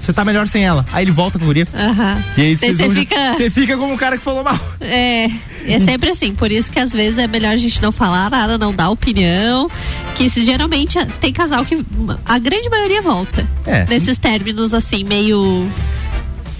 [0.00, 0.84] você tá melhor sem ela.
[0.92, 1.66] Aí ele volta com a guria.
[1.74, 2.22] Aham.
[2.36, 4.58] E aí você fica- você fica como o cara que falou mal.
[4.80, 5.26] É,
[5.66, 8.58] é sempre assim, por isso que às vezes é melhor a gente não falar nada,
[8.58, 9.70] não dar opinião,
[10.16, 11.82] que se, geralmente tem casal que
[12.26, 13.46] a grande maioria volta.
[13.66, 13.86] É.
[13.86, 15.66] Nesses términos assim, meio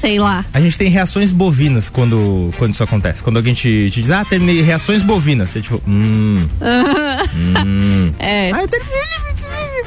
[0.05, 0.45] sei lá.
[0.53, 3.23] A gente tem reações bovinas quando, quando isso acontece.
[3.23, 5.49] Quando alguém te, te diz, ah, terminei reações bovinas.
[5.49, 6.47] Você tipo, hum.
[7.65, 8.13] hum.
[8.19, 8.51] É.
[8.53, 9.15] Ah, eu terminei.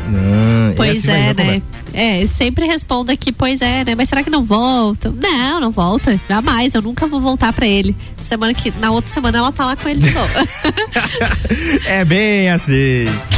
[0.09, 1.35] Hum, pois assim é, né?
[1.43, 1.61] né?
[1.93, 3.93] É, sempre respondo aqui, pois é, né?
[3.93, 5.11] Mas será que não volta?
[5.11, 6.19] Não, não volta.
[6.29, 7.93] Jamais, eu nunca vou voltar para ele.
[8.23, 10.33] Semana que, na outra semana ela tá lá com ele de novo.
[11.85, 13.05] é bem assim.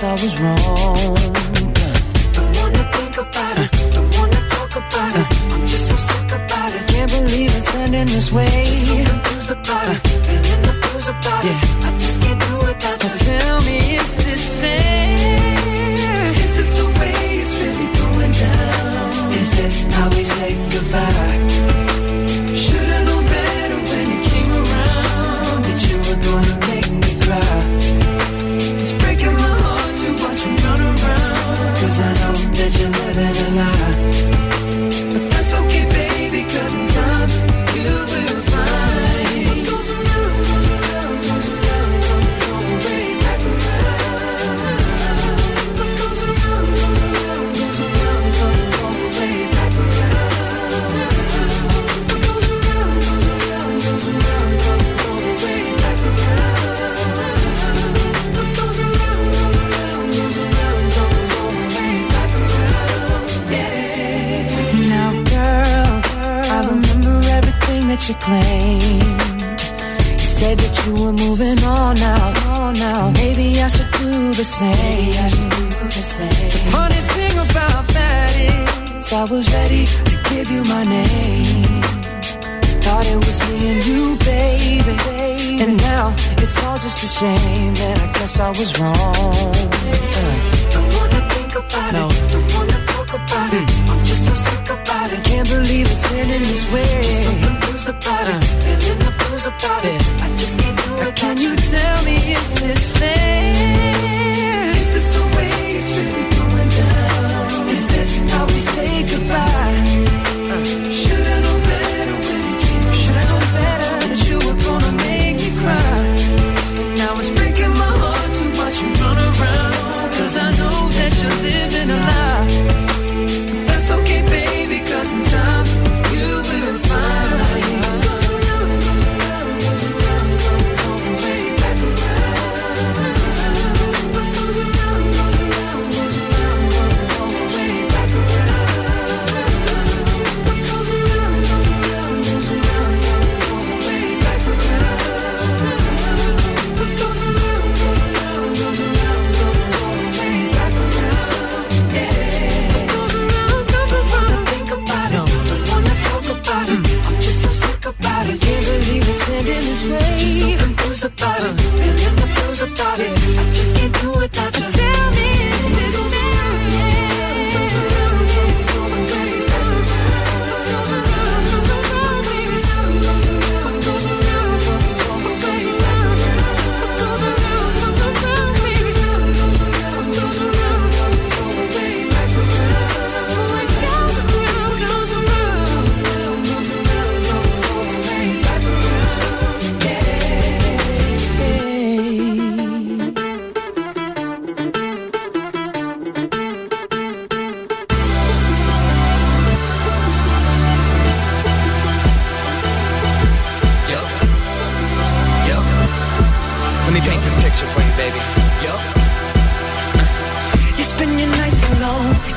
[0.00, 0.77] I was wrong.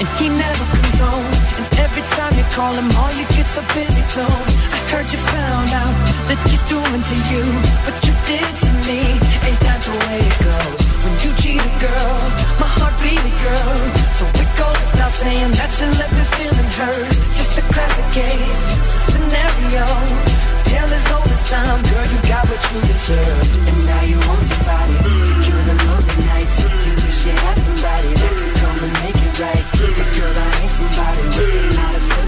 [0.01, 1.33] and he never comes home.
[1.61, 4.45] And every time you call him, all you get's a busy tone.
[4.73, 5.95] I heard you found out
[6.25, 7.43] that he's doing to you
[7.85, 9.01] what you did to me.
[9.45, 10.81] Ain't that the way it goes?
[11.05, 12.17] When you cheat a girl,
[12.57, 13.77] my heart beat a girl.
[14.17, 17.13] So it goes without saying that you left me feeling hurt.
[17.37, 18.63] Just a classic case
[19.05, 19.85] scenario.
[20.65, 24.43] Tell as old as time, girl, you got what you deserved, and now you want
[24.49, 24.97] somebody
[25.29, 26.00] to kill the love.
[26.41, 27.31] 19 Wish you.
[27.31, 29.65] Had somebody that could come and make it right.
[29.97, 32.20] But girl, I ain't somebody, not a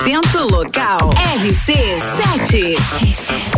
[0.00, 1.98] Acento local RC7.
[2.38, 3.57] RC7.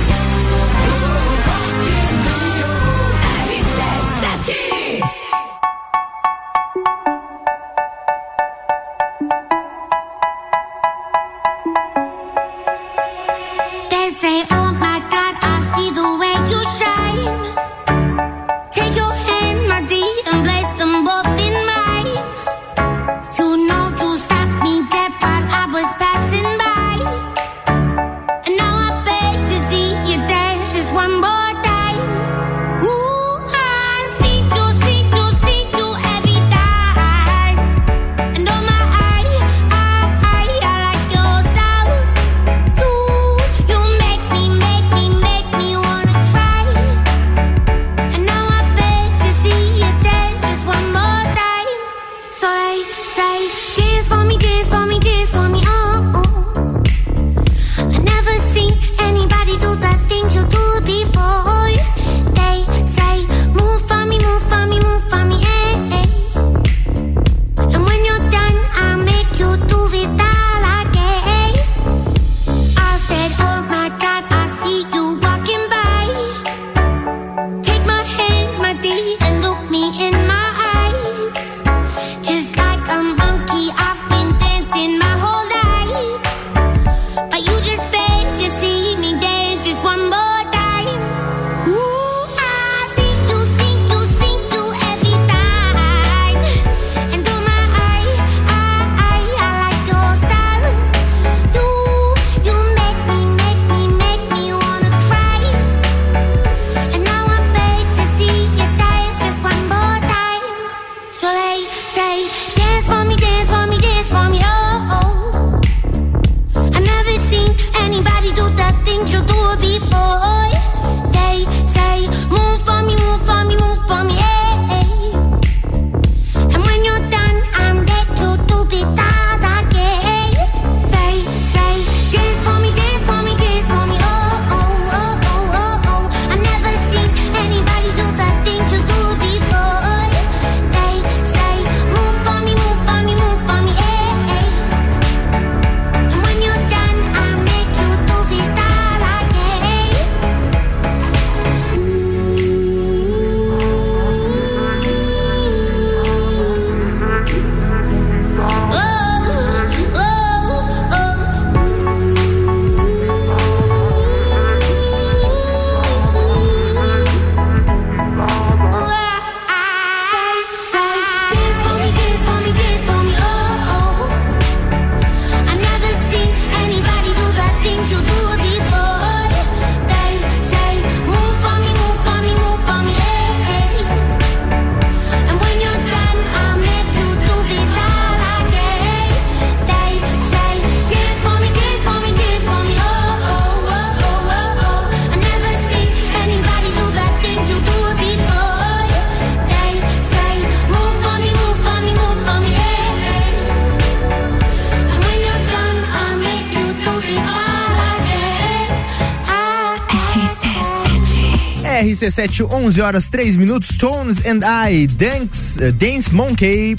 [212.01, 213.69] RC7, 11 horas 3 minutos.
[213.69, 216.75] Stones and I, Dance, uh, Dance Monkey.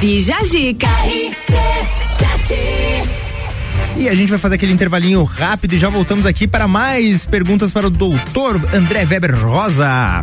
[0.00, 0.88] Bija Zica.
[3.96, 7.72] E a gente vai fazer aquele intervalinho rápido e já voltamos aqui para mais perguntas
[7.72, 10.22] para o doutor André Weber Rosa.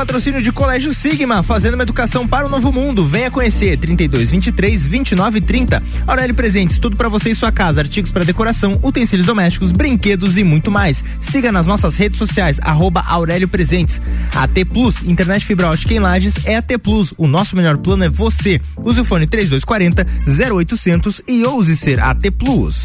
[0.00, 3.06] Patrocínio de Colégio Sigma, fazendo uma educação para o novo mundo.
[3.06, 5.82] Venha conhecer 32 23 29 30.
[6.06, 10.42] Aurélio Presentes, tudo para você e sua casa, artigos para decoração, utensílios domésticos, brinquedos e
[10.42, 11.04] muito mais.
[11.20, 14.00] Siga nas nossas redes sociais arroba Aurélio Presentes.
[14.34, 17.12] AT Plus, internet fibra ótica em Lages é AT Plus.
[17.18, 18.58] O nosso melhor plano é você.
[18.78, 20.06] Use o fone 3240
[20.50, 22.84] 0800 e ouse ser AT Plus.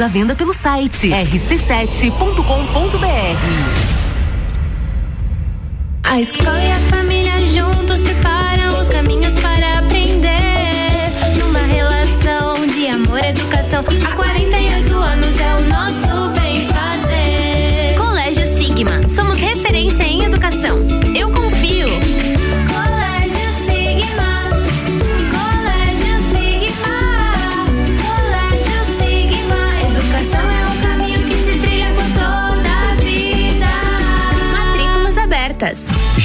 [0.00, 2.40] À venda pelo site rc7.com.br.
[6.04, 10.30] A escola e a família juntos preparam os caminhos para aprender.
[11.38, 17.96] Numa relação de amor e educação, há 48 anos é o nosso bem fazer.
[17.98, 20.99] Colégio Sigma, somos referência em educação.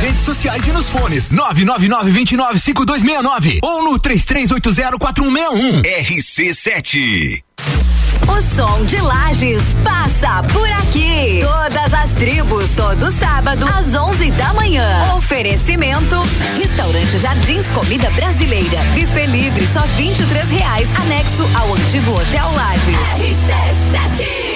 [0.00, 1.28] redes sociais e nos fones.
[1.28, 5.82] 999-295269 ou no 33804161.
[5.82, 7.42] RC7.
[8.26, 11.40] O som de Lages passa por aqui.
[11.42, 15.14] Todas as tribos, todo sábado, às 11 da manhã.
[15.16, 16.16] Oferecimento:
[16.56, 18.82] Restaurante Jardins Comida Brasileira.
[18.94, 20.88] Buffet livre, só 23 reais.
[20.94, 22.96] Anexo ao antigo Hotel Lages.
[22.96, 24.49] RC7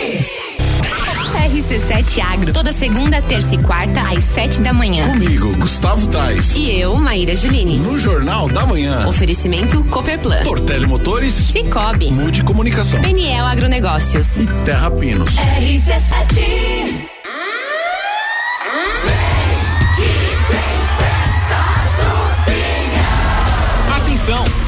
[2.23, 5.07] Agro, toda segunda, terça e quarta, às 7 da manhã.
[5.09, 6.55] Comigo, Gustavo Tais.
[6.55, 7.79] E eu, Maíra Juline.
[7.79, 9.07] No Jornal da Manhã.
[9.07, 10.43] Oferecimento Cooperplan.
[10.43, 11.35] Portele Motores.
[11.35, 12.11] Cicobi.
[12.11, 13.01] Mude Comunicação.
[13.01, 14.37] PNL Agronegócios.
[14.37, 15.35] E Terra Pinos.
[15.37, 17.14] RC7.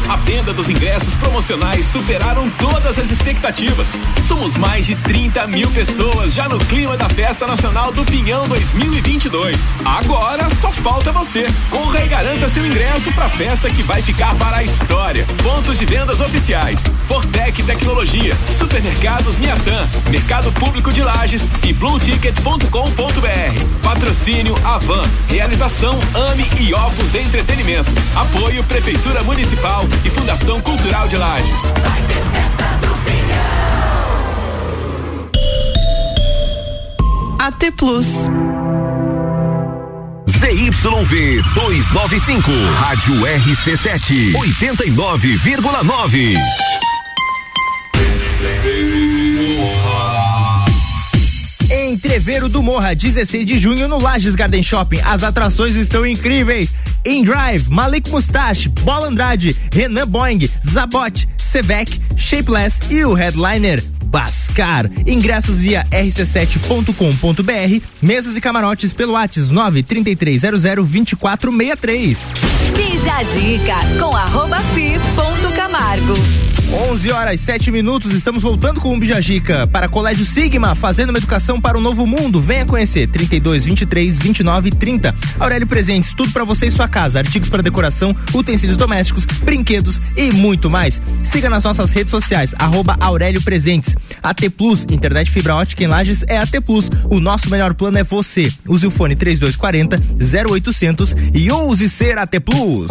[0.09, 3.97] A venda dos ingressos promocionais superaram todas as expectativas.
[4.23, 9.57] Somos mais de 30 mil pessoas já no clima da Festa Nacional do Pinhão 2022.
[9.85, 11.47] Agora só falta você.
[11.71, 15.27] Corra e garanta seu ingresso para a festa que vai ficar para a história.
[15.43, 23.83] Pontos de vendas oficiais: Fortec Tecnologia, Supermercados Miatã, Mercado Público de Lages e BlueTicket.com.br.
[23.83, 25.03] Patrocínio Avan.
[25.29, 27.91] Realização AME e Opus Entretenimento.
[28.15, 31.73] Apoio Prefeitura Municipal e Fundação Cultural de Lages.
[37.39, 38.07] AT Plus.
[40.29, 46.37] ZYV 295, Rádio RC7, 89,9.
[51.97, 55.01] Entreveiro do Morra, 16 de junho no Lages Garden Shopping.
[55.03, 56.75] As atrações estão incríveis.
[57.07, 64.91] In Drive, Malik Mustache, Bola Andrade, Renan Boing, Zabot, Sevec, Shapeless e o headliner Bascar.
[65.07, 72.33] Ingressos via rc7.com.br, mesas e camarotes pelo WhatsApp 93300 2463.
[72.77, 76.46] Bija dica com arroba fi ponto Camargo.
[76.73, 81.61] 11 horas 7 minutos, estamos voltando com o Bijagica para Colégio Sigma, fazendo uma educação
[81.61, 82.41] para o novo mundo.
[82.41, 85.15] Venha conhecer 32 23 29 30.
[85.39, 90.33] Aurélio Presentes, tudo para você e sua casa, artigos para decoração, utensílios domésticos, brinquedos e
[90.33, 91.01] muito mais.
[91.23, 93.95] Siga nas nossas redes sociais, arroba Aurélio Presentes.
[94.23, 96.91] AT Plus, internet fibra ótica em Lages é AT Plus.
[97.05, 98.53] O nosso melhor plano é você.
[98.69, 100.03] Use o fone 3240
[100.51, 102.91] 0800 e ouse ser AT Plus.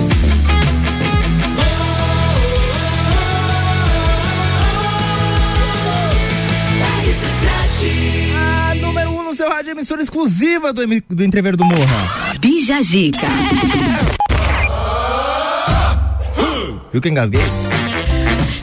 [9.56, 12.36] Rádio, emissora exclusiva do, do Entrever do Morra.
[12.42, 13.26] Bija Gica.
[16.92, 17.42] Viu que engasguei?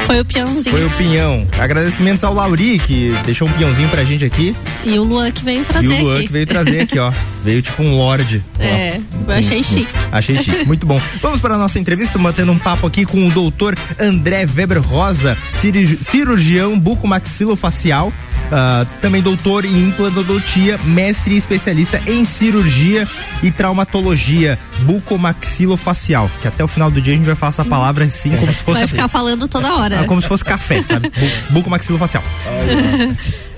[0.06, 0.76] Foi o peãozinho.
[0.76, 1.46] Foi o Pinhão.
[1.58, 4.54] Agradecimentos ao Lauri, que deixou um pinhãozinho pra gente aqui.
[4.84, 6.26] E o Luan que veio e trazer o Luan aqui.
[6.26, 7.10] que veio trazer aqui, ó.
[7.42, 8.40] Veio tipo um lorde.
[8.56, 8.62] ó.
[8.62, 9.88] É, eu achei chique.
[10.12, 11.00] Achei chique, muito bom.
[11.20, 15.36] Vamos para a nossa entrevista, batendo um papo aqui com o doutor André Weber Rosa,
[15.60, 18.12] cirurgi- cirurgião bucomaxilofacial,
[18.52, 23.08] ah, também doutor em implantodontia, mestre e especialista em cirurgia
[23.42, 28.04] e traumatologia bucomaxilofacial, que até o final do dia a gente vai falar essa palavra
[28.04, 30.00] assim como se fosse Vai ficar falando toda hora.
[30.00, 31.08] ah, como se fosse café, sabe?
[31.10, 32.22] Bu- Bucomaxilofacial.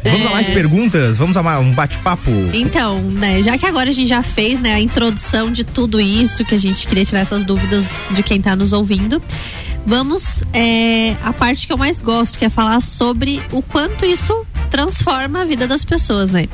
[0.05, 1.17] Vamos a mais perguntas?
[1.17, 2.31] Vamos a um bate-papo?
[2.53, 6.45] Então, né, já que agora a gente já fez, né, a introdução de tudo isso,
[6.45, 9.21] que a gente queria tirar essas dúvidas de quem tá nos ouvindo,
[9.87, 14.47] vamos é, a parte que eu mais gosto, que é falar sobre o quanto isso
[14.71, 16.47] transforma a vida das pessoas, né?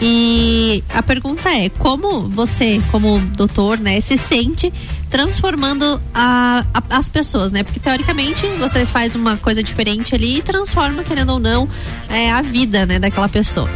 [0.00, 4.72] E a pergunta é, como você, como doutor, né, se sente
[5.10, 7.62] transformando a- a- as pessoas, né?
[7.62, 11.68] Porque teoricamente você faz uma coisa diferente ali e transforma, querendo ou não,
[12.08, 13.68] é, a vida, né, daquela pessoa.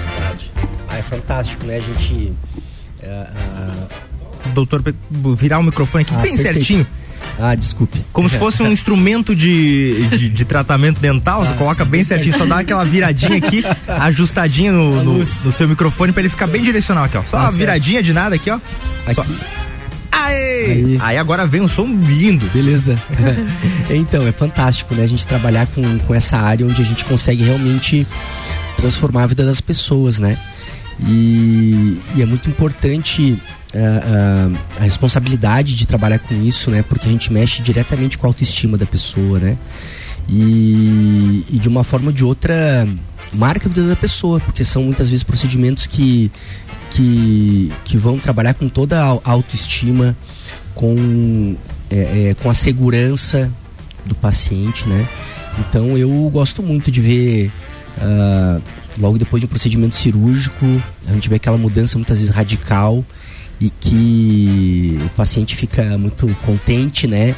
[0.89, 1.77] Ah, é fantástico, né?
[1.77, 2.33] A gente.
[3.03, 3.27] é,
[4.55, 4.83] Doutor,
[5.37, 6.55] virar o microfone aqui Ah, bem perfeito.
[6.55, 6.87] certinho.
[7.41, 7.99] Ah, desculpe.
[8.13, 12.37] Como se fosse um instrumento de, de, de tratamento dental, Ah, você coloca bem certinho,
[12.37, 16.63] só dá aquela viradinha aqui, ajustadinha no, no, no seu microfone pra ele ficar bem
[16.63, 17.23] direcional aqui, ó.
[17.23, 18.59] Só Tá uma viradinha de nada aqui, ó.
[19.15, 19.23] Só.
[19.23, 19.39] Aqui.
[20.13, 20.67] Aê!
[20.67, 20.99] Aí.
[21.01, 22.47] Aí agora vem um som lindo.
[22.53, 23.01] Beleza.
[23.91, 25.05] então, é fantástico, né?
[25.05, 28.07] A gente trabalhar com, com essa área onde a gente consegue realmente
[28.77, 30.37] transformar a vida das pessoas, né?
[31.07, 33.39] E, e é muito importante
[33.75, 36.83] ah, ah, a responsabilidade de trabalhar com isso, né?
[36.83, 39.57] Porque a gente mexe diretamente com a autoestima da pessoa, né?
[40.29, 42.87] E, e de uma forma ou de outra
[43.33, 46.31] marca a vida da pessoa, porque são muitas vezes procedimentos que,
[46.91, 50.17] que, que vão trabalhar com toda a autoestima,
[50.75, 51.57] com,
[51.91, 53.53] é, é, com a segurança
[54.05, 55.09] do paciente, né?
[55.59, 57.53] Então eu gosto muito de ver
[58.01, 58.61] ah,
[58.99, 60.67] logo depois de um procedimento cirúrgico,
[61.07, 63.05] a gente vê aquela mudança muitas vezes radical
[63.61, 67.35] e que o paciente fica muito contente, né?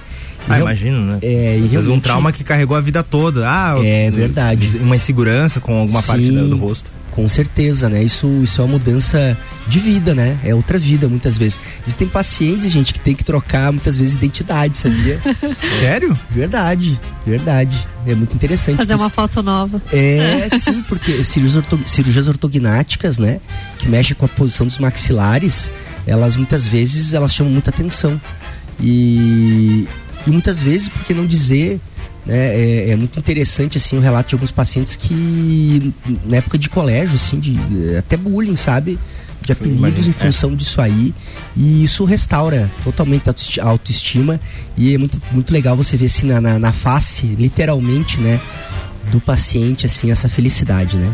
[0.48, 1.18] Ah, E imagino, né?
[1.22, 3.48] É, e Às vezes um trauma que carregou a vida toda.
[3.48, 4.76] Ah, É verdade.
[4.80, 6.90] Uma insegurança com alguma parte Sim, do, do rosto.
[7.12, 8.02] Com certeza, né?
[8.02, 9.36] Isso, isso é uma mudança
[9.68, 10.38] de vida, né?
[10.42, 11.58] É outra vida, muitas vezes.
[11.86, 15.20] Existem pacientes, gente, que tem que trocar muitas vezes identidade, sabia?
[15.80, 16.18] Sério?
[16.30, 17.86] Verdade, verdade.
[18.06, 18.78] É muito interessante.
[18.78, 19.80] Fazer uma foto nova.
[19.92, 23.40] É, sim, porque cirurgias, orto- cirurgias ortognáticas, né,
[23.78, 25.70] que mexem com a posição dos maxilares,
[26.06, 28.20] elas muitas vezes elas chamam muita atenção.
[28.80, 29.86] E,
[30.26, 31.80] e muitas vezes, por que não dizer,
[32.26, 35.92] né, é, é muito interessante assim o relato de alguns pacientes que
[36.24, 37.58] na época de colégio, assim, de
[37.96, 38.98] até bullying, sabe?
[39.42, 41.12] de apelidos Imagina, em função disso aí.
[41.56, 43.28] E isso restaura totalmente
[43.60, 44.40] a autoestima.
[44.76, 48.40] E é muito, muito legal você ver assim na, na, na face, literalmente, né?
[49.10, 51.12] Do paciente, assim, essa felicidade, né?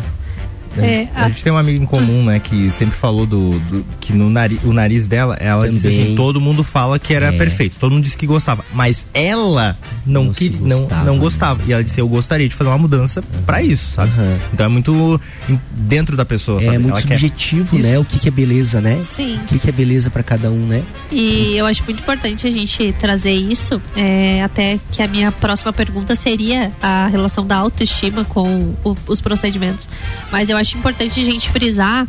[0.85, 4.13] É, a gente tem uma amiga em comum, né, que sempre falou do, do- que
[4.13, 6.03] no nariz, o nariz dela, ela disse Também.
[6.05, 7.31] assim, todo mundo fala que era É.
[7.37, 11.13] perfeito, todo mundo disse que gostava, mas ela não Não que, se não, gostava, não
[11.13, 11.19] né?
[11.19, 11.61] gostava.
[11.67, 14.11] E ela disse, eu gostaria de fazer uma mudança pra isso, sabe?
[14.53, 15.19] Então é muito
[15.71, 16.77] dentro da pessoa, É sabe?
[16.79, 17.97] muito Ela quer- subjetivo, né?
[17.99, 19.01] O que, que é beleza, né?
[19.03, 19.35] Sim.
[19.37, 20.83] O que, que é beleza pra cada um, né?
[21.11, 25.71] E eu acho muito importante a gente trazer isso, é, até que a minha próxima
[25.73, 29.87] pergunta seria a relação da autoestima com o- os procedimentos.
[30.31, 32.07] Mas eu acho importante a gente frisar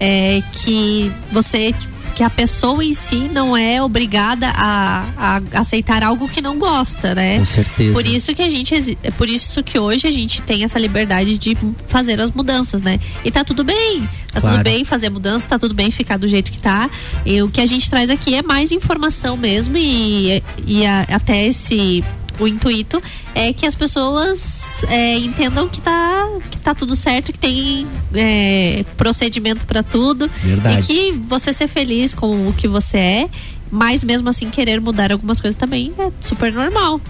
[0.00, 1.74] é, que você
[2.14, 5.04] que a pessoa em si não é obrigada a,
[5.52, 7.40] a aceitar algo que não gosta, né?
[7.40, 7.92] Com certeza.
[7.92, 11.36] Por isso que a gente é por isso que hoje a gente tem essa liberdade
[11.36, 11.56] de
[11.88, 13.00] fazer as mudanças, né?
[13.24, 14.08] E tá tudo bem.
[14.32, 14.58] Tá Claro.
[14.58, 16.88] tudo bem fazer mudança, tá tudo bem ficar do jeito que tá.
[17.26, 21.46] E o que a gente traz aqui é mais informação mesmo e, e a- até
[21.46, 22.04] esse
[22.38, 23.02] o intuito
[23.34, 28.84] é que as pessoas é, entendam que tá, que tá tudo certo, que tem é,
[28.96, 30.30] procedimento para tudo.
[30.42, 30.80] Verdade.
[30.80, 33.28] E que você ser feliz com o que você é,
[33.70, 37.00] mas mesmo assim querer mudar algumas coisas também é super normal.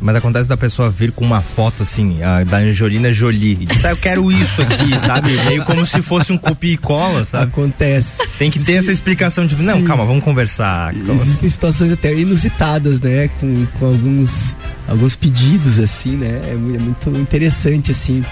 [0.00, 3.90] Mas acontece da pessoa vir com uma foto assim, a, da Angelina Jolie, e ah,
[3.90, 5.32] eu quero isso aqui, sabe?
[5.44, 7.44] Meio como se fosse um copia e cola, sabe?
[7.44, 8.18] Acontece.
[8.38, 10.92] Tem que ter essa explicação, tipo, não, calma, vamos conversar.
[10.92, 11.14] calma.
[11.14, 13.28] Existem situações até inusitadas, né?
[13.40, 14.54] Com, com alguns,
[14.86, 16.40] alguns pedidos, assim, né?
[16.44, 18.24] É, é muito interessante, assim,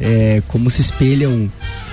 [0.00, 1.50] é, como se espelham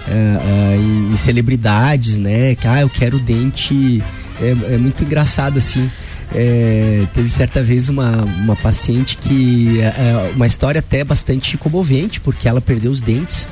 [0.07, 2.55] é, é, em, em celebridades, né?
[2.55, 4.03] Que, ah, eu quero dente.
[4.41, 5.89] É, é muito engraçado, assim.
[6.33, 9.79] É, teve certa vez uma, uma paciente que.
[9.81, 13.47] É, é uma história até bastante comovente, porque ela perdeu os dentes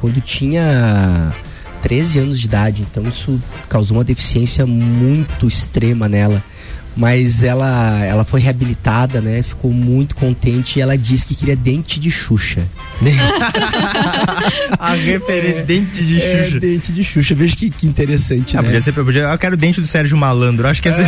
[0.00, 1.34] quando tinha
[1.82, 2.82] 13 anos de idade.
[2.82, 6.42] Então isso causou uma deficiência muito extrema nela.
[6.96, 9.42] Mas ela, ela foi reabilitada, né?
[9.42, 12.62] Ficou muito contente e ela disse que queria dente de Xuxa.
[14.78, 16.60] A referência, dente de É, Xuxa.
[16.60, 17.34] dente de Xuxa.
[17.34, 18.68] Veja que, que interessante, Ah, né?
[18.68, 20.66] podia ser, podia, eu quero dente do Sérgio Malandro.
[20.68, 21.02] Acho que essa.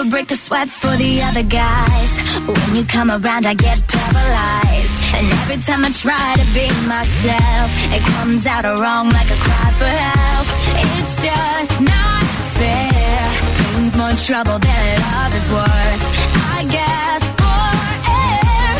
[0.00, 2.10] Never break a sweat for the other guys.
[2.48, 4.96] When you come around, I get paralyzed.
[5.12, 9.70] And every time I try to be myself, it comes out wrong like a cry
[9.76, 10.46] for help.
[10.80, 12.24] It's just not
[12.56, 13.20] fair.
[13.74, 16.02] Brings more trouble than love is worth.
[16.56, 17.68] I guess for
[18.24, 18.72] air,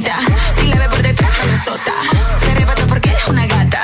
[0.00, 0.16] mamacita,
[0.60, 1.92] si la ve por detrás, la azota,
[2.38, 3.80] se arrebata porque es una gata.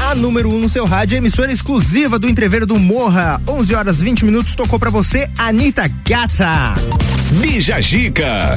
[0.00, 3.40] A número 1 um no seu rádio, emissora exclusiva do Entreveiro do Morra.
[3.48, 7.03] 11 horas 20 minutos, tocou pra você Anitta Gata.
[7.40, 8.56] Bija Gica.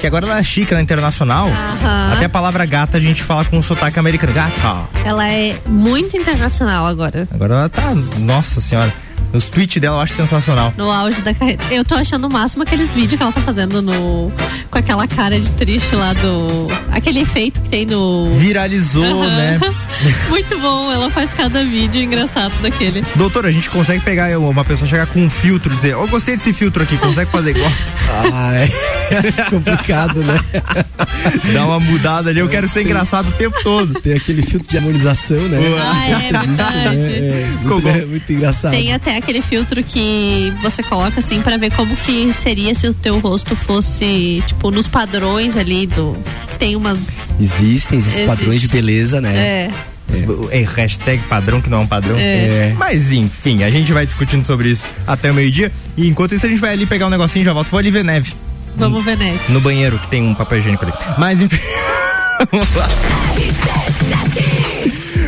[0.00, 1.46] Que agora ela é chique na internacional.
[1.48, 2.12] Aham.
[2.14, 4.32] Até a palavra gata a gente fala com um sotaque americano.
[4.32, 4.88] Gata.
[5.04, 7.28] Ela é muito internacional agora.
[7.32, 8.92] Agora ela tá, nossa senhora.
[9.32, 10.74] Os tweets dela eu acho sensacional.
[10.76, 11.62] No auge da carreira.
[11.70, 14.30] Eu tô achando o máximo aqueles vídeos que ela tá fazendo no.
[14.70, 16.68] Com aquela cara de triste lá do.
[16.90, 18.34] Aquele efeito que tem no.
[18.34, 19.36] Viralizou, Aham.
[19.36, 19.60] né?
[20.28, 23.04] Muito bom, ela faz cada vídeo engraçado daquele.
[23.16, 26.36] Doutor, a gente consegue pegar uma pessoa chegar com um filtro e dizer, eu gostei
[26.36, 27.72] desse filtro aqui, consegue fazer igual?
[28.34, 28.68] Ah, é
[29.48, 30.38] complicado, né?
[31.54, 33.94] Dá uma mudada ali, eu quero ser engraçado o tempo todo.
[34.00, 35.58] Tem aquele filtro de harmonização, né?
[35.80, 36.96] Ah, é verdade.
[36.96, 38.72] É, muito, é muito engraçado.
[38.72, 42.94] Tem até aquele filtro que você coloca assim pra ver como que seria se o
[42.94, 46.16] teu rosto fosse, tipo, nos padrões ali do.
[46.62, 47.08] Tem umas.
[47.40, 48.26] Existem esses Existe.
[48.28, 49.36] padrões de beleza, né?
[49.36, 49.70] É.
[50.52, 50.64] É.
[50.64, 52.14] hashtag padrão que não é um padrão.
[52.16, 52.72] É.
[52.78, 55.72] Mas enfim, a gente vai discutindo sobre isso até o meio-dia.
[55.96, 57.68] E enquanto isso, a gente vai ali pegar um negocinho e já volto.
[57.68, 58.32] Vou ali ver neve.
[58.76, 59.40] Vamos ver neve.
[59.48, 60.94] No banheiro, que tem um papel higiênico ali.
[61.18, 61.58] Mas enfim.
[62.52, 62.88] Vamos lá.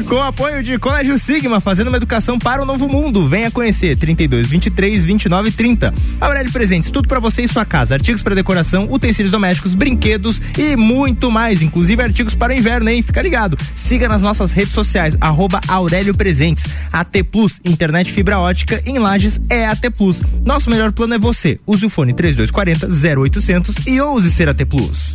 [0.08, 3.26] Com apoio de Colégio Sigma, fazendo uma educação para o novo mundo.
[3.26, 5.94] Venha conhecer 32 23 29 30.
[6.20, 7.94] Aurélio Presentes, tudo para você e sua casa.
[7.94, 11.62] Artigos para decoração, utensílios domésticos, brinquedos e muito mais.
[11.62, 13.02] Inclusive artigos para o inverno, hein?
[13.02, 13.56] Fica ligado.
[13.74, 16.64] Siga nas nossas redes sociais, arroba Aurélio Presentes.
[16.92, 20.22] AT Plus, internet fibra ótica em Lages é AT Plus.
[20.44, 21.58] Nosso melhor plano é você.
[21.66, 25.14] Use o fone 3240 0800 e ouse ser AT Plus.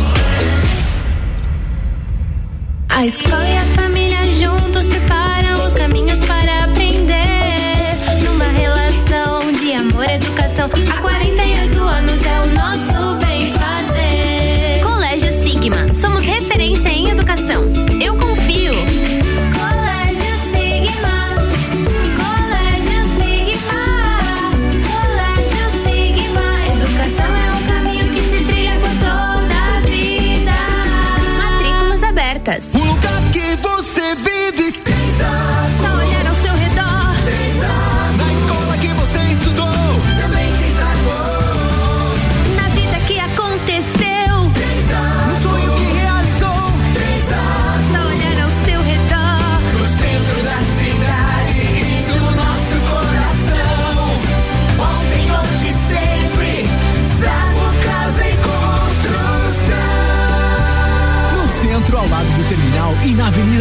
[2.93, 6.40] A escola e a família juntos preparam os caminhos para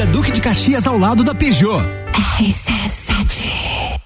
[0.01, 1.83] Avenida Duque de Caxias, ao lado da Peugeot.
[2.39, 4.01] RC7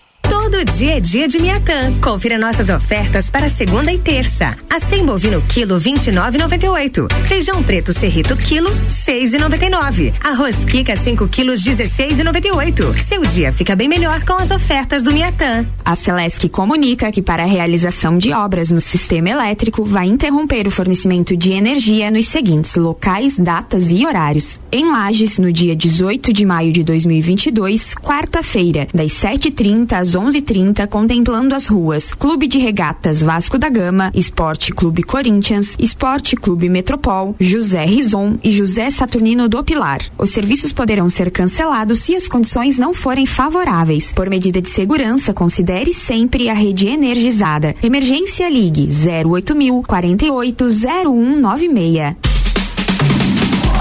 [0.75, 1.97] Hoje é dia de Miatã.
[2.01, 4.57] Confira nossas ofertas para segunda e terça.
[4.69, 7.07] A sem bovino quilo 29,98.
[7.29, 10.13] Feijão preto serrito quilo 6,99.
[10.21, 12.99] Arroz quica 5 quilos 16,98.
[12.99, 15.65] Seu dia fica bem melhor com as ofertas do Miatã.
[15.85, 20.73] A Celesc comunica que para a realização de obras no sistema elétrico vai interromper o
[20.73, 24.61] fornecimento de energia nos seguintes locais, datas e horários.
[24.73, 30.89] Em Lages, no dia 18 de maio de 2022, quarta-feira, das 7:30 às 11:30 11h30,
[30.89, 37.35] contemplando as ruas Clube de Regatas Vasco da Gama, Esporte Clube Corinthians, Esporte Clube Metropol,
[37.39, 40.01] José Rison e José Saturnino do Pilar.
[40.17, 44.13] Os serviços poderão ser cancelados se as condições não forem favoráveis.
[44.13, 47.75] Por medida de segurança, considere sempre a rede energizada.
[47.83, 52.44] Emergência Ligue 08000 480196.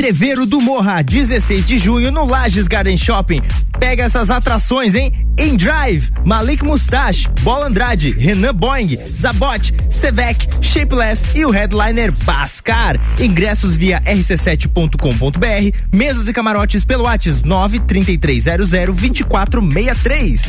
[0.00, 3.42] Entreveiro do Morra, 16 de junho no Lages Garden Shopping.
[3.78, 5.12] Pega essas atrações, hein?
[5.36, 12.98] Em Drive, Malik Mustache, Bola Andrade, Renan Boing, Zabot, Sevec, Shapeless e o headliner Bascar.
[13.20, 20.42] Ingressos via rc7.com.br, mesas e camarotes pelo WhatsApp 93300 2463.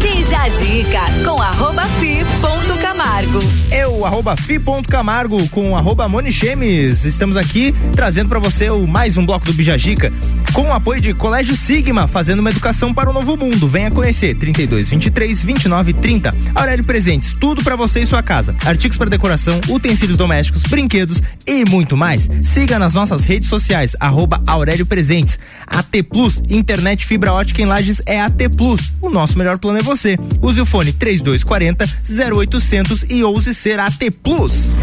[0.00, 3.40] Bija a dica com arroba fi ponto Camargo.
[3.72, 7.04] Eu, arroba fi.camargo com arroba Monichemes.
[7.04, 10.12] Estamos aqui trazendo para você o mais um bloco do Bijagica
[10.52, 13.68] com o apoio de Colégio Sigma, fazendo uma educação para o novo mundo.
[13.68, 16.30] Venha conhecer 32 23 29 30.
[16.54, 18.54] Aurélio Presentes, tudo para você e sua casa.
[18.64, 22.30] Artigos para decoração, utensílios domésticos, brinquedos e muito mais.
[22.40, 25.38] Siga nas nossas redes sociais, arroba Aurélio Presentes.
[25.66, 28.92] AT Plus, internet fibra ótica em Lages é AT Plus.
[29.02, 30.16] O nosso melhor plano é você.
[30.40, 31.84] Use o fone 3240
[32.32, 32.75] 0800
[33.08, 34.74] e ouse ser AT Plus.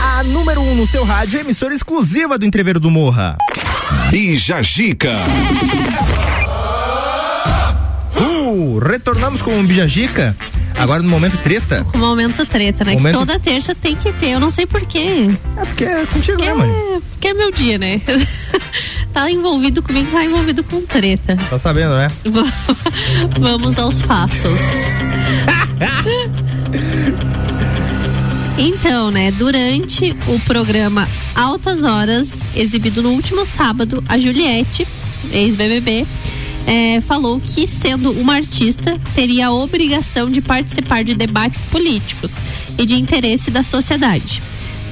[0.00, 3.36] A número 1 um no seu rádio, emissora exclusiva do Entreveiro do Morra.
[4.10, 5.12] Bija Gica.
[8.16, 10.34] Uh, retornamos com o Bijagica.
[10.76, 11.84] Agora no momento treta.
[11.84, 12.94] Com o momento treta, né?
[12.94, 15.28] Momento- Que toda terça tem que ter, eu não sei porquê.
[15.56, 17.02] É porque é contigo, né, mano?
[17.10, 18.00] Porque é meu dia, né?
[19.14, 21.36] tá envolvido comigo, tá envolvido com treta.
[21.48, 22.08] Tá sabendo, né?
[23.38, 24.60] Vamos aos fatos.
[28.58, 34.86] Então, né, durante o programa Altas Horas, exibido no último sábado, a Juliette
[35.32, 36.06] ex-BBB,
[36.66, 42.38] é, falou que, sendo uma artista, teria a obrigação de participar de debates políticos
[42.76, 44.42] e de interesse da sociedade.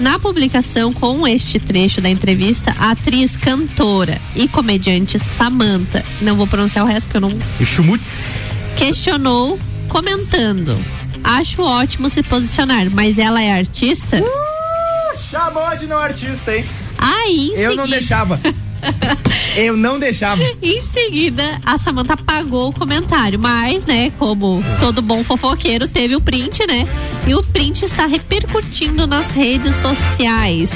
[0.00, 6.46] Na publicação com este trecho da entrevista, a atriz, cantora e comediante Samantha, não vou
[6.46, 8.36] pronunciar o resto porque eu não Schmutz.
[8.76, 9.58] questionou
[9.88, 10.76] comentando:
[11.22, 14.20] Acho ótimo se posicionar, mas ela é artista?
[14.20, 16.64] Uh, chamou de não artista, hein?
[16.98, 18.40] Aí, em Eu não seguida- deixava.
[19.56, 20.42] Eu não deixava.
[20.62, 26.20] Em seguida, a Samantha apagou o comentário, mas, né, como todo bom fofoqueiro, teve o
[26.20, 26.88] print, né?
[27.26, 30.72] E o print está repercutindo nas redes sociais.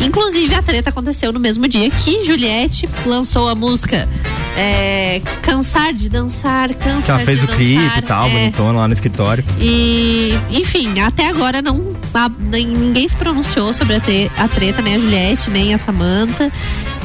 [0.00, 4.08] Inclusive, a treta aconteceu no mesmo dia que Juliette lançou a música
[4.56, 7.98] é, Cansar de Dançar, Cansar ela fez de o clipe Dançar.
[7.98, 8.30] e tal, é.
[8.30, 9.44] bonitona lá no escritório.
[9.60, 14.96] E, enfim, até agora não a- ninguém se pronunciou sobre a, te- a treta, nem
[14.96, 16.50] a Juliette, nem a Samantha.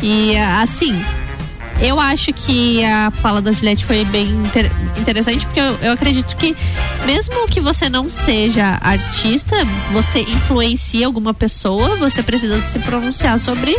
[0.01, 0.99] E assim,
[1.81, 6.35] eu acho que a fala da Juliette foi bem inter- interessante, porque eu, eu acredito
[6.35, 6.55] que,
[7.05, 9.55] mesmo que você não seja artista,
[9.93, 13.75] você influencia alguma pessoa, você precisa se pronunciar sobre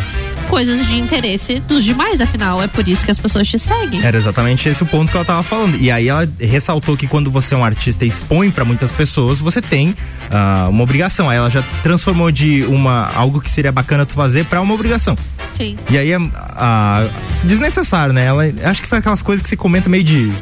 [0.48, 4.02] coisas de interesse dos demais, afinal, é por isso que as pessoas te seguem.
[4.02, 5.76] Era exatamente esse o ponto que ela tava falando.
[5.76, 9.38] E aí ela ressaltou que quando você é um artista e expõe pra muitas pessoas,
[9.38, 9.94] você tem
[10.30, 11.28] ah, uma obrigação.
[11.30, 15.16] Aí ela já transformou de uma algo que seria bacana tu fazer pra uma obrigação.
[15.50, 15.76] Sim.
[15.90, 17.08] E aí é ah,
[17.44, 18.24] desnecessário, né?
[18.24, 20.32] Ela acho que foi aquelas coisas que se comenta meio de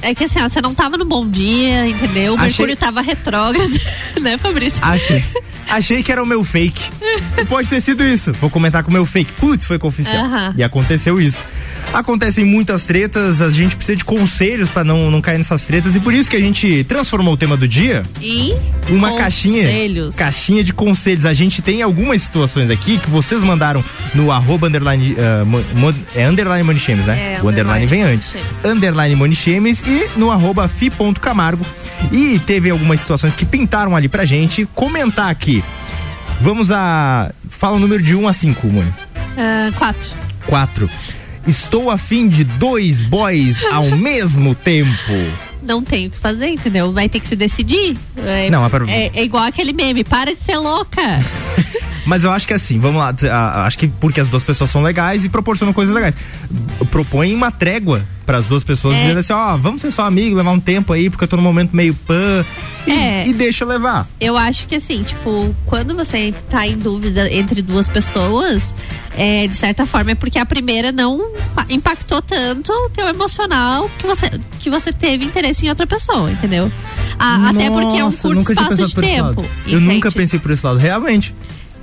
[0.00, 2.34] É que assim, ó, você não tava no bom dia, entendeu?
[2.34, 3.80] O Achei- Mercúrio tava retrógrado,
[4.20, 4.78] né, Fabrício?
[4.82, 5.24] Achei.
[5.70, 6.80] Achei que era o meu fake.
[7.48, 8.32] Pode ter sido isso.
[8.34, 9.32] Vou comentar com o meu fake.
[9.32, 9.78] Putz, foi.
[9.78, 10.54] Aham.
[10.56, 11.44] E aconteceu isso.
[11.92, 16.00] Acontecem muitas tretas, a gente precisa de conselhos pra não, não cair nessas tretas e
[16.00, 18.54] por isso que a gente transformou o tema do dia E
[18.90, 20.14] uma caixinha conselhos.
[20.16, 21.24] caixinha de conselhos.
[21.24, 23.82] A gente tem algumas situações aqui que vocês mandaram
[24.14, 25.16] no arroba underline
[25.74, 27.34] mo- é underline money shames, né?
[27.36, 28.34] É, o underline underline vem antes.
[28.64, 29.34] Underline money
[29.86, 31.64] e no arroba fi.camargo.
[32.12, 35.62] E teve algumas situações que pintaram ali pra gente comentar aqui.
[36.40, 38.94] Vamos a fala o número de 1 a 5, Moni.
[39.36, 40.08] Ah, quatro.
[40.46, 40.90] 4.
[41.46, 45.12] Estou afim de dois boys ao mesmo tempo.
[45.62, 46.92] Não tem o que fazer, entendeu?
[46.92, 47.96] Vai ter que se decidir.
[48.18, 51.02] É, Não, mas para- é, é igual aquele meme, para de ser louca.
[52.06, 53.14] Mas eu acho que assim, vamos lá,
[53.66, 56.14] acho que porque as duas pessoas são legais e proporcionam coisas legais.
[56.90, 59.00] Propõe uma trégua para as duas pessoas, É.
[59.00, 61.42] dizendo assim, ó, vamos ser só amigos, levar um tempo aí, porque eu tô num
[61.42, 62.44] momento meio pan.
[62.86, 63.26] E, É.
[63.26, 64.06] e deixa levar.
[64.20, 68.74] Eu acho que assim, tipo, quando você tá em dúvida entre duas pessoas,
[69.16, 73.90] é, de certa forma é porque a primeira não pa- impactou tanto o teu emocional
[73.98, 74.30] que você,
[74.60, 76.70] que você teve interesse em outra pessoa, entendeu?
[77.18, 79.42] A- até porque é um Nossa, curto espaço de tempo.
[79.66, 81.34] Eu nunca pensei por esse lado, realmente.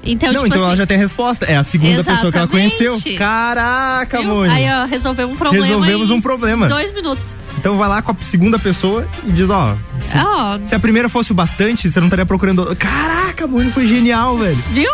[0.06, 1.45] Então, não, tipo então ela assim, já tem a resposta.
[1.45, 2.77] É a segunda pessoa que ela Exatamente.
[2.77, 3.18] conheceu.
[3.18, 4.22] Caraca?
[4.22, 4.52] Moni.
[4.52, 5.65] Aí, ó, resolveu um problema.
[5.65, 6.68] Resolvemos em um problema.
[6.68, 7.36] Dois minutos.
[7.57, 9.76] Então vai lá com a segunda pessoa e diz, ó.
[10.06, 12.76] Se, Ó, se a primeira fosse o bastante, você não estaria procurando.
[12.76, 14.57] Caraca, Moni, foi genial, velho.
[14.72, 14.91] viu?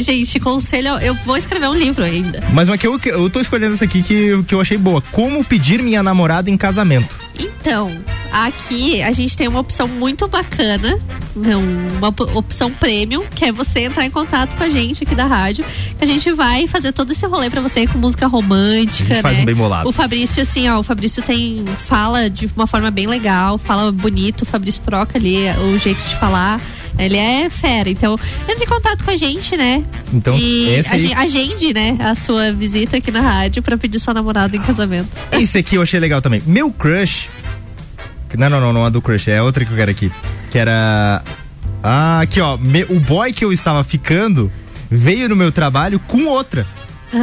[0.00, 2.42] Gente, conselho, eu vou escrever um livro ainda.
[2.52, 5.00] Mas uma que eu, eu tô escolhendo essa aqui que, que eu achei boa.
[5.12, 7.16] Como pedir minha namorada em casamento?
[7.38, 7.90] Então,
[8.32, 10.98] aqui a gente tem uma opção muito bacana,
[11.36, 11.62] não,
[11.98, 15.24] uma op- opção premium, que é você entrar em contato com a gente aqui da
[15.24, 15.64] rádio,
[15.96, 19.22] que a gente vai fazer todo esse rolê pra você com música romântica, A gente
[19.22, 19.42] faz né?
[19.42, 19.88] um bem bolado.
[19.88, 24.42] O Fabrício, assim, ó, o Fabrício tem, fala de uma forma bem legal, fala bonito,
[24.42, 26.60] o Fabrício troca ali o jeito de falar.
[26.98, 28.18] Ele é fera, então
[28.48, 29.84] entre em contato com a gente, né?
[30.12, 34.56] Então, e esse agende, né, a sua visita aqui na rádio pra pedir sua namorada
[34.56, 35.08] em casamento.
[35.32, 36.42] Esse aqui eu achei legal também.
[36.46, 37.28] Meu crush.
[38.36, 40.10] Não, não, não, não é do crush, é outra que eu quero aqui.
[40.50, 41.22] Que era.
[41.82, 42.56] Ah, aqui ó.
[42.56, 44.50] me- o boy que eu estava ficando
[44.90, 46.66] veio no meu trabalho com outra.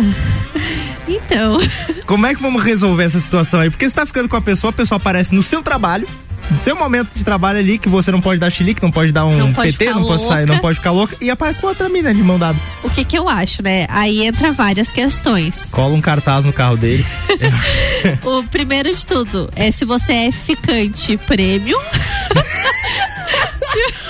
[1.08, 1.60] Então.
[2.08, 3.70] Como é que vamos resolver essa situação aí?
[3.70, 6.08] Porque você tá ficando com a pessoa, a pessoa aparece no seu trabalho,
[6.50, 9.26] no seu momento de trabalho ali, que você não pode dar chilique, não pode dar
[9.26, 10.54] um Não pode PT, não pode sair, louca.
[10.54, 12.58] não pode ficar louca, e aparece com outra mina de mão dada.
[12.84, 13.86] O que que eu acho, né?
[13.90, 15.68] Aí entra várias questões.
[15.72, 17.06] Cola um cartaz no carro dele.
[18.24, 21.80] O primeiro de tudo é se você é ficante premium.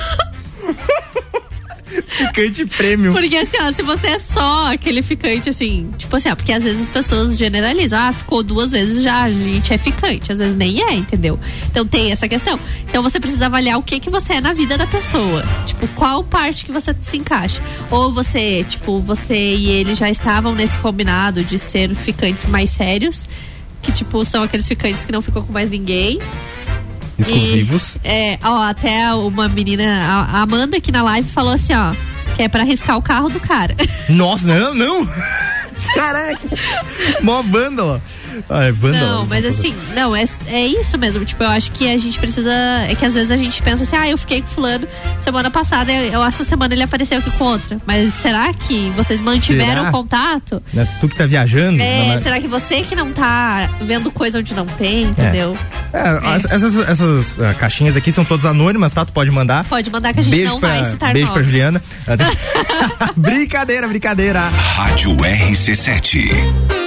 [2.18, 3.12] Ficante prêmio.
[3.12, 6.64] Porque assim, ó, se você é só aquele ficante assim, tipo assim, ó, porque às
[6.64, 10.56] vezes as pessoas generalizam, ah, ficou duas vezes já, a gente é ficante, às vezes
[10.56, 11.40] nem é, entendeu?
[11.70, 12.60] Então tem essa questão.
[12.88, 15.44] Então você precisa avaliar o que que você é na vida da pessoa.
[15.66, 17.62] Tipo, qual parte que você se encaixa.
[17.92, 23.28] Ou você, tipo, você e ele já estavam nesse combinado de ser ficantes mais sérios,
[23.82, 26.20] que tipo, são aqueles ficantes que não ficam com mais ninguém.
[27.18, 27.96] Exclusivos.
[28.04, 31.94] E, é, ó, até uma menina, a Amanda aqui na live falou assim, ó,
[32.36, 33.76] que é pra arriscar o carro do cara.
[34.10, 35.08] Nossa, não, não!
[35.96, 36.40] Caraca!
[37.22, 38.02] Mó vândala.
[38.50, 39.14] Ah, é vandalismo.
[39.14, 41.26] Não, mas assim, não, é, é isso mesmo.
[41.26, 42.52] Tipo, eu acho que a gente precisa.
[42.88, 44.88] É que às vezes a gente pensa assim, ah, eu fiquei com fulano
[45.20, 47.78] semana passada, eu, essa semana ele apareceu aqui com outra.
[47.86, 49.92] Mas será que vocês mantiveram será?
[49.92, 50.62] contato?
[50.76, 51.82] É, tu que tá viajando?
[51.82, 55.08] É, é, será que você que não tá vendo coisa onde não tem, é.
[55.08, 55.58] entendeu?
[55.94, 56.00] É.
[56.00, 59.06] é essas, essas uh, caixinhas aqui são todas anônimas, tá?
[59.06, 59.64] Tu pode mandar.
[59.66, 61.34] Pode mandar que a gente beijo não pra, vai citar Beijo nós.
[61.34, 61.82] pra Juliana.
[63.16, 64.42] brincadeira, brincadeira.
[64.50, 66.85] Rádio RC7.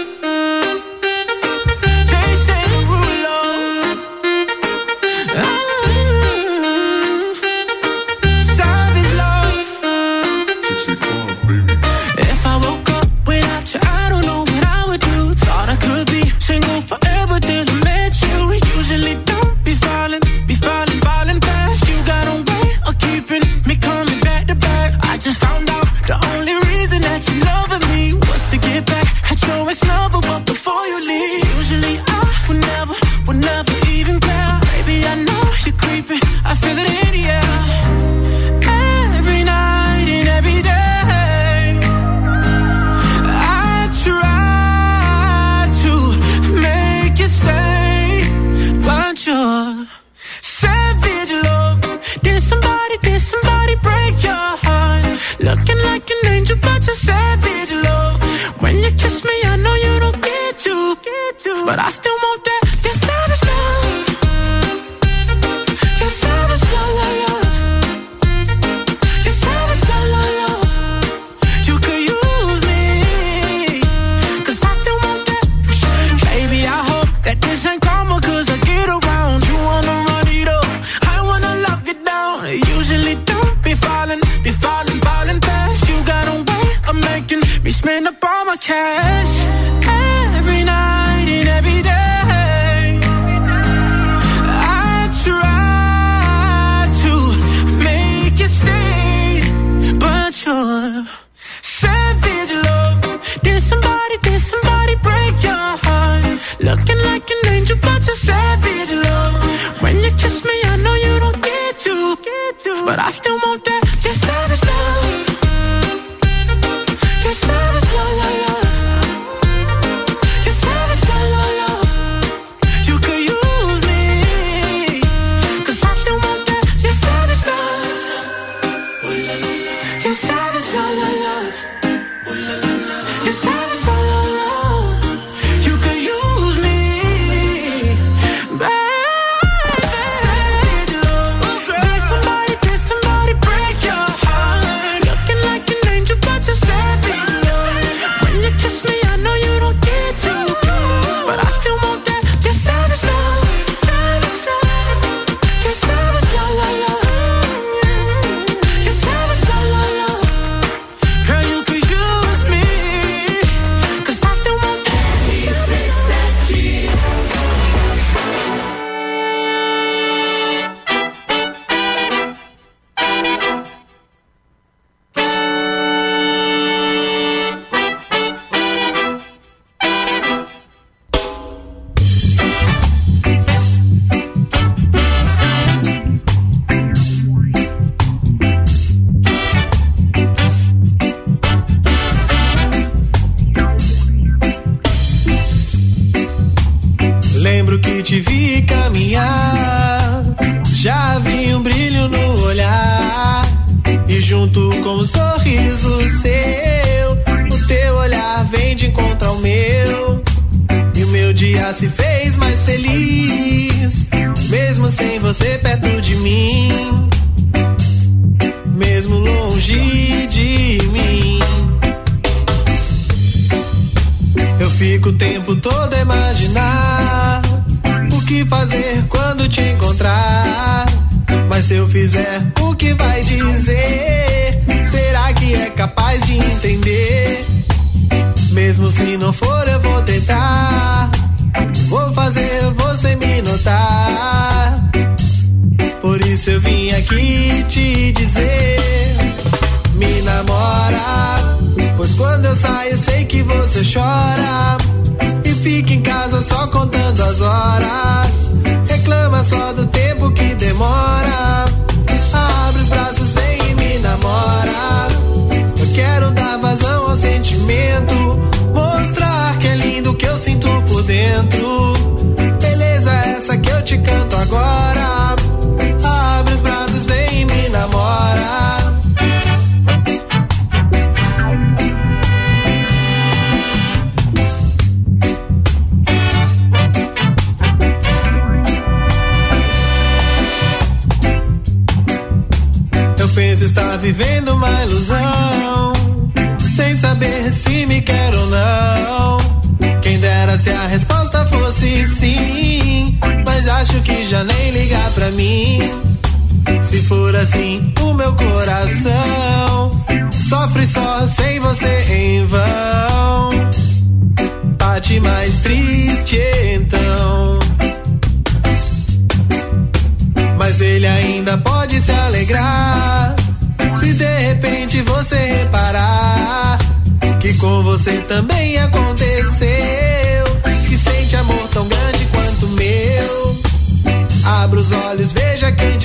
[61.68, 62.47] but I still want.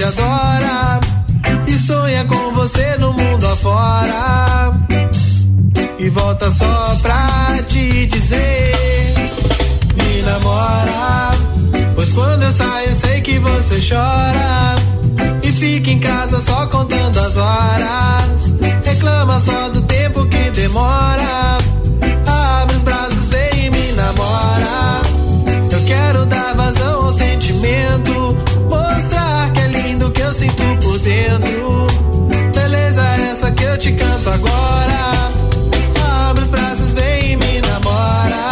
[0.03, 0.99] Te adora.
[1.67, 4.71] E sonha com você no mundo afora.
[5.97, 9.15] E volta só pra te dizer:
[9.95, 11.31] Me namora.
[11.95, 14.75] Pois quando eu saio, sei que você chora.
[15.41, 18.53] E fica em casa só contando as horas.
[18.83, 21.57] Reclama só do tempo que demora.
[22.61, 25.01] Abre os braços, vem e me namora.
[25.71, 28.22] Eu quero dar vazão ao sentimento.
[30.13, 31.87] Que eu sinto por dentro.
[32.53, 35.29] Beleza, essa que eu te canto agora.
[36.29, 38.43] Abre os braços, vem e me namora.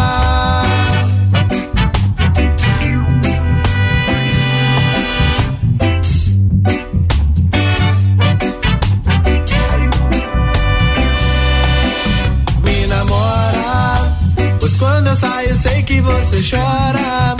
[12.64, 14.12] me namora.
[14.60, 17.36] Pois quando eu saio, sei que você chora.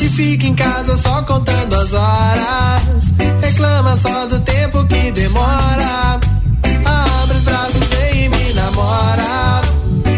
[0.00, 2.47] E fica em casa só contando as horas.
[5.28, 6.20] Demora.
[6.84, 9.60] Abre os braços, vem e me namora.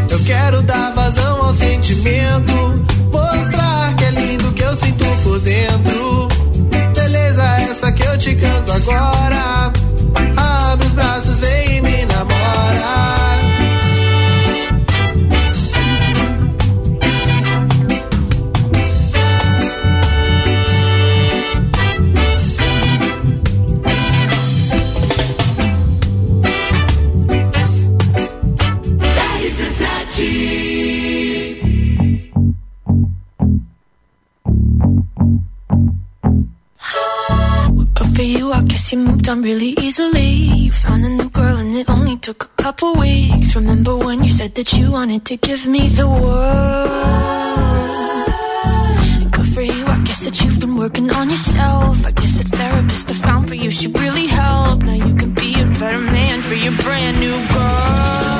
[0.09, 2.53] Eu quero dar vazão ao sentimento.
[3.13, 6.29] Mostrar que é lindo que eu sinto por dentro.
[6.95, 9.73] Beleza, essa que eu te canto agora.
[42.81, 43.55] Couple weeks.
[43.57, 46.89] Remember when you said that you wanted to give me the world?
[49.33, 52.07] Good for you, I guess that you've been working on yourself.
[52.07, 54.83] I guess the therapist I found for you should really help.
[54.83, 58.40] Now you can be a better man for your brand new girl.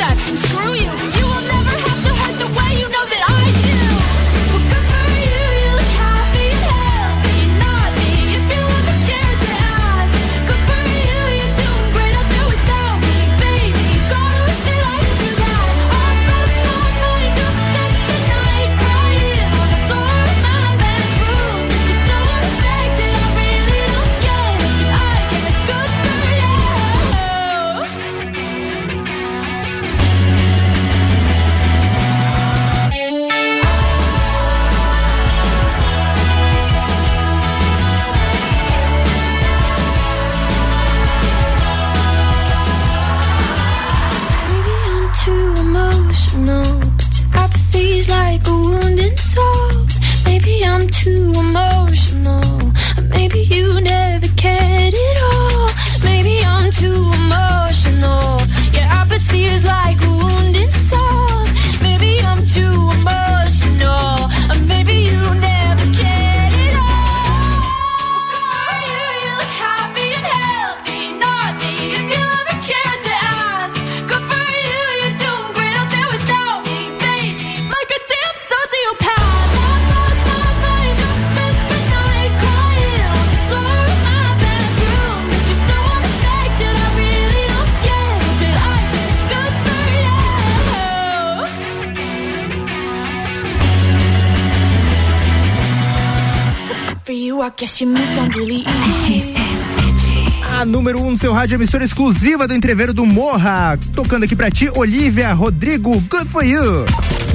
[101.51, 103.77] rádio, emissora exclusiva do Entreveiro do Morra.
[103.93, 106.85] Tocando aqui pra ti, Olivia Rodrigo, good for you.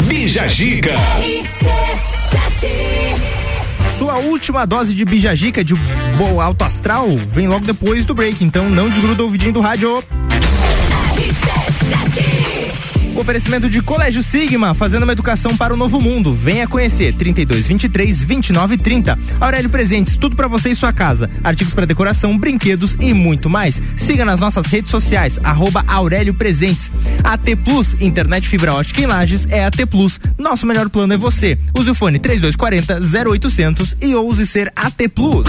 [0.06, 0.94] Bija Giga.
[3.98, 5.74] Sua última dose de bijagica de
[6.16, 10.02] boa alto astral vem logo depois do break, então não desgruda o ouvidinho do rádio.
[13.26, 16.32] Oferecimento de Colégio Sigma, fazendo uma educação para o novo mundo.
[16.32, 19.18] Venha conhecer 32 23 29 30.
[19.40, 21.28] Aurélio Presentes, tudo para você e sua casa.
[21.42, 23.82] Artigos para decoração, brinquedos e muito mais.
[23.96, 26.88] Siga nas nossas redes sociais, arroba Aurélio Presentes.
[27.24, 30.20] AT Plus, internet fibra ótica em Lages é AT Plus.
[30.38, 31.58] Nosso melhor plano é você.
[31.76, 35.48] Use o fone 3240 0800 e ouse ser AT Plus.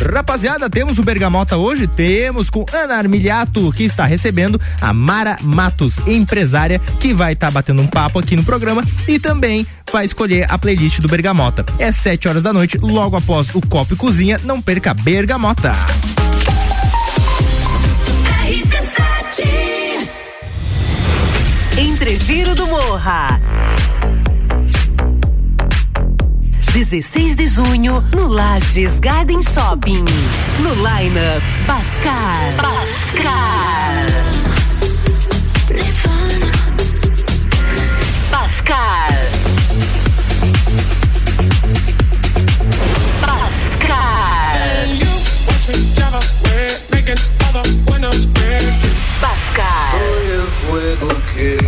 [0.00, 1.86] Rapaziada, temos o Bergamota hoje?
[1.88, 7.82] Temos com Ana Armiliato, que está recebendo a Mara Matos, empresária, que vai estar batendo
[7.82, 11.66] um papo aqui no programa e também vai escolher a playlist do Bergamota.
[11.78, 15.74] É 7 horas da noite, logo após o Copo e Cozinha, não perca Bergamota.
[21.76, 23.40] Entreviro do Morra.
[26.72, 30.04] 16 de junho, no Lages Garden Shopping.
[30.62, 32.52] No lineup, Bascar.
[32.56, 34.06] Bascar.
[38.30, 39.12] Bascar.
[43.20, 44.28] Bascar.
[49.90, 51.67] Soy el fuego que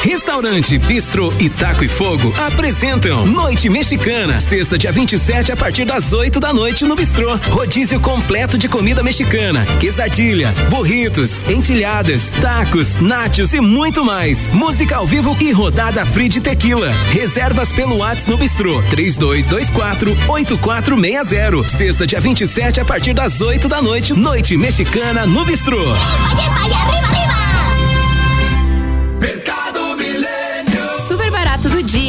[0.00, 6.12] Restaurante Bistro e Taco e Fogo apresentam Noite Mexicana, sexta dia 27 a partir das
[6.12, 7.36] 8 da noite no Bistrô.
[7.50, 14.52] Rodízio completo de comida mexicana, quesadilha, burritos, entilhadas, tacos, nachos e muito mais.
[14.52, 16.90] Música ao vivo e rodada free de tequila.
[17.10, 21.68] Reservas pelo WhatsApp no Bistrô 3224 8460.
[21.76, 25.78] Sexta dia 27 a partir das 8 da noite, Noite Mexicana no Bistrô.
[25.78, 27.47] Super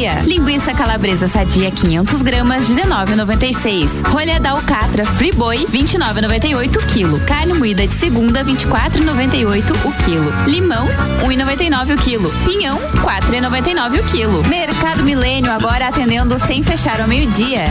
[0.00, 0.22] dia.
[0.22, 4.08] Linguiça calabresa sadia 500 gramas 19,96.
[4.08, 7.20] Rolha da alcatra Friboi 29,98 o quilo.
[7.26, 10.32] Carne moída de segunda 24,98 o quilo.
[10.46, 10.86] Limão
[11.22, 12.32] 1,99 o quilo.
[12.46, 14.42] Pinhão 4,99 o quilo.
[14.48, 17.64] Mercado Milênio agora atendendo sem fechar ao meio-dia.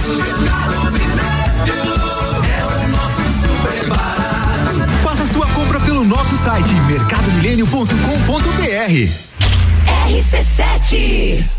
[5.04, 9.10] Faça sua compra pelo nosso site mercadomilênio.com.br.
[10.08, 11.59] RC7.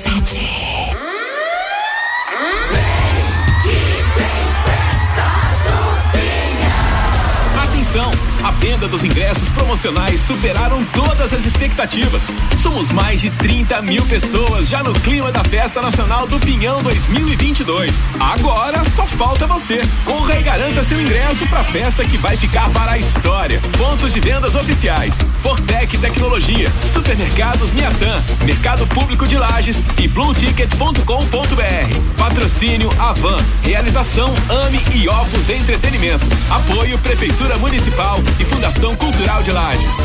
[8.61, 12.31] Venda dos ingressos promocionais superaram todas as expectativas.
[12.59, 17.91] Somos mais de 30 mil pessoas já no clima da Festa Nacional do Pinhão 2022.
[18.19, 19.81] Agora só falta você.
[20.05, 23.59] Corra e garanta seu ingresso para a festa que vai ficar para a história.
[23.79, 32.15] Pontos de vendas oficiais: Fortec Tecnologia, Supermercados Miatã, Mercado Público de Lages e BlueTicket.com.br.
[32.15, 33.43] Patrocínio Avan.
[33.63, 36.27] Realização Ame e Opus Entretenimento.
[36.47, 39.97] Apoio Prefeitura Municipal e Fundação Cultural de Lages.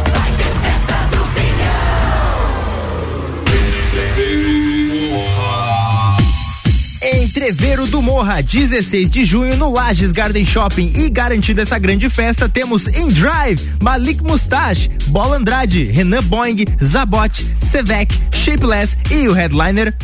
[7.02, 12.48] Entreveiro do Morra, 16 de junho no Lages Garden Shopping e garantida essa grande festa
[12.48, 19.94] temos In Drive, Malik Mustache, Bola Andrade, Renan Boing, Zabot, Sevec, Shapeless e o headliner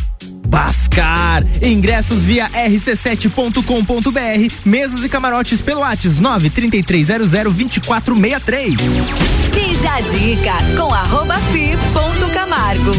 [0.53, 1.43] Bascar.
[1.63, 8.77] Ingressos via rc7.com.br, mesas e camarotes pelo WhatsApp 933002463.
[9.55, 11.39] Bija Zica com arroba
[12.53, 12.93] Camargo.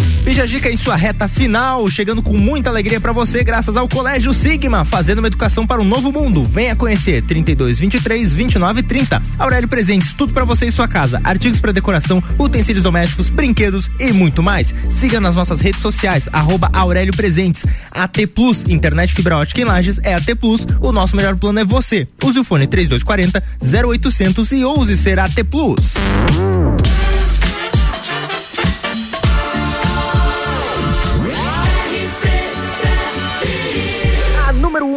[0.47, 4.83] Dica em sua reta final, chegando com muita alegria pra você, graças ao Colégio Sigma,
[4.83, 6.43] fazendo uma educação para um novo mundo.
[6.43, 9.21] Venha conhecer 32 23 29 30.
[9.37, 11.21] Aurélio Presentes, tudo pra você e sua casa.
[11.23, 14.73] Artigos para decoração, utensílios domésticos, brinquedos e muito mais.
[14.89, 17.63] Siga nas nossas redes sociais, arroba Aurélio Presentes.
[17.91, 20.65] AT Plus, internet fibra ótica em Lages é AT Plus.
[20.81, 22.07] O nosso melhor plano é você.
[22.23, 23.43] Use o fone 3240
[23.87, 25.93] 0800 e ouse ser AT Plus.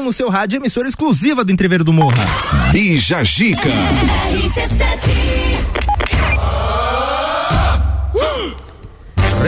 [0.07, 2.25] No seu rádio, emissora exclusiva do Entreveiro do Morra.
[2.71, 3.69] Bija Gica.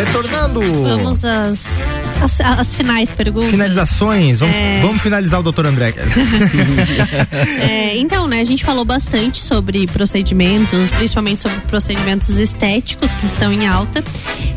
[0.05, 0.61] Retornando.
[0.83, 1.67] Vamos às,
[2.23, 3.51] às, às finais perguntas.
[3.51, 4.41] Finalizações.
[4.41, 4.81] Vamos, É.
[4.81, 5.93] vamos finalizar o doutor André.
[7.61, 13.53] É, então, né, a gente falou bastante sobre procedimentos, principalmente sobre procedimentos estéticos que estão
[13.53, 14.03] em alta.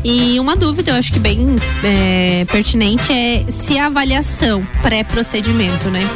[0.04, 6.08] E uma dúvida, eu acho que bem é, pertinente, é se a avaliação pré-procedimento, né?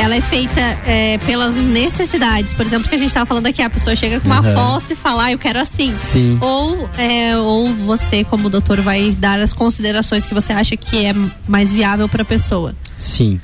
[0.00, 2.54] Ela é feita é, pelas necessidades.
[2.54, 4.54] Por exemplo, que a gente estava falando aqui, a pessoa chega com uma Aham.
[4.54, 5.92] foto e fala, ah, eu quero assim.
[5.92, 6.38] Sim.
[6.40, 11.14] Ou, é, ou você, como doutor, vai dar as considerações que você acha que é
[11.46, 12.74] mais viável para a pessoa.
[12.96, 13.38] Sim.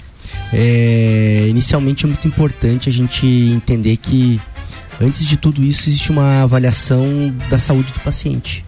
[0.50, 4.40] É, inicialmente é muito importante a gente entender que
[4.98, 8.64] antes de tudo isso existe uma avaliação da saúde do paciente.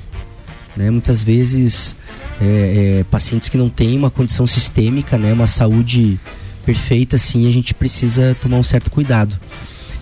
[0.77, 0.91] Né?
[0.91, 1.97] Muitas vezes
[2.39, 6.21] é, é, pacientes que não têm uma condição sistêmica, né, uma saúde
[6.69, 9.39] perfeita, assim, a gente precisa tomar um certo cuidado.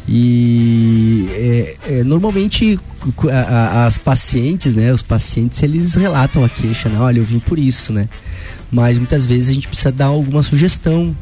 [0.09, 2.77] E é, é, normalmente
[3.31, 7.39] a- a- as pacientes, né, os pacientes, eles relatam a queixa, né, olha, eu vim
[7.39, 8.09] por isso, né.
[8.71, 11.15] Mas muitas vezes a gente precisa dar alguma sugestão,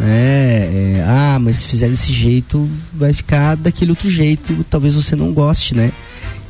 [0.00, 0.98] né?
[0.98, 5.32] É, ah, mas se fizer desse jeito, vai ficar daquele outro jeito, talvez você não
[5.32, 5.92] goste, né?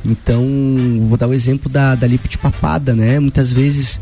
[0.03, 0.43] Então,
[1.07, 3.19] vou dar o exemplo da, da lipo de papada, né?
[3.19, 4.01] Muitas vezes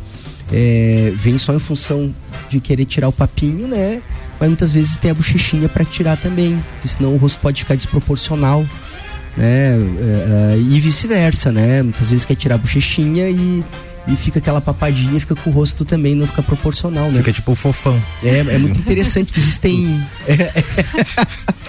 [0.51, 2.13] é, vem só em função
[2.49, 4.01] de querer tirar o papinho, né?
[4.39, 7.75] Mas muitas vezes tem a bochechinha para tirar também, porque senão o rosto pode ficar
[7.75, 8.65] desproporcional,
[9.37, 9.75] né?
[9.75, 11.81] É, é, e vice-versa, né?
[11.83, 13.63] Muitas vezes quer tirar a bochechinha e,
[14.07, 17.17] e fica aquela papadinha, fica com o rosto também não fica proporcional, né?
[17.19, 18.01] Fica tipo fofão.
[18.23, 20.01] É, é muito interessante que existem.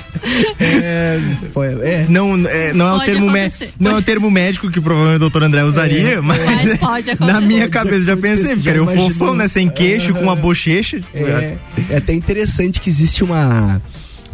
[0.60, 1.18] É,
[1.52, 2.06] foi- é.
[2.08, 3.70] Não, é, não, é o termo mé- acontecer.
[3.80, 7.10] não é o termo médico que provavelmente o doutor André usaria, É, mas, Mas pode
[7.20, 9.10] na minha cabeça já pensei, já porque era um imaginou.
[9.10, 9.48] fofão, né?
[9.48, 11.00] Sem queixo, com uma bochecha.
[11.00, 11.56] tipo, É,
[11.90, 13.80] é até interessante que existe uma,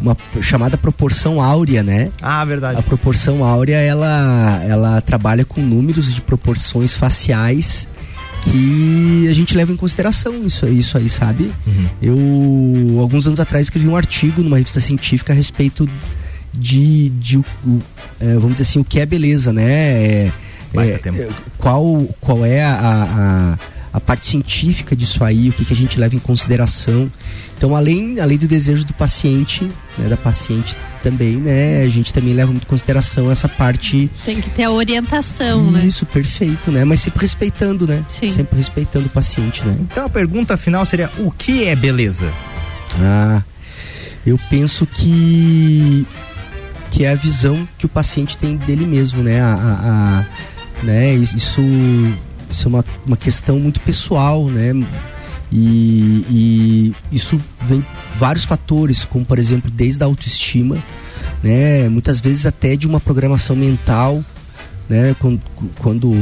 [0.01, 2.09] uma chamada proporção áurea, né?
[2.21, 2.79] Ah, verdade.
[2.79, 7.87] A proporção áurea, ela, ela trabalha com números de proporções faciais
[8.41, 11.51] que a gente leva em consideração isso, isso aí, sabe?
[12.01, 12.15] Eu,
[12.99, 15.87] alguns anos atrás, escrevi um artigo numa revista científica a respeito
[16.57, 17.45] de, de o-
[18.19, 19.63] é, vamos dizer assim, o que é beleza, né?
[19.71, 20.31] É,
[20.89, 23.59] é, é, qual, qual é a, a,
[23.91, 27.11] a parte científica disso aí, o que, que a gente leva em consideração.
[27.57, 29.63] Então, além, além do desejo do paciente,
[29.97, 34.09] né, da paciente também, né, a gente também leva muito em consideração essa parte.
[34.23, 35.83] Tem que ter a orientação, né?
[35.85, 36.85] Isso, perfeito, né?
[36.85, 38.05] Mas sempre respeitando, né?
[38.07, 38.31] Sim.
[38.31, 39.75] Sempre respeitando o paciente, né?
[39.81, 42.31] Então a pergunta final seria: o que é beleza?
[43.01, 43.41] Ah,
[44.25, 46.05] eu penso que
[46.91, 49.41] que é a visão que o paciente tem dele mesmo, né?
[49.41, 50.25] A, a- a-
[50.85, 51.13] né?
[51.13, 51.61] Isso,
[52.49, 54.71] isso é uma, uma questão muito pessoal, né?
[55.51, 57.85] E, e isso vem
[58.17, 60.77] vários fatores, como por exemplo, desde a autoestima,
[61.43, 61.89] né?
[61.89, 64.23] Muitas vezes até de uma programação mental,
[64.87, 65.15] né?
[65.19, 65.41] Quando,
[65.79, 66.13] quando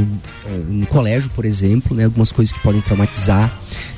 [0.46, 2.04] eh, no colégio, por exemplo, né?
[2.04, 3.52] Algumas coisas que podem traumatizar,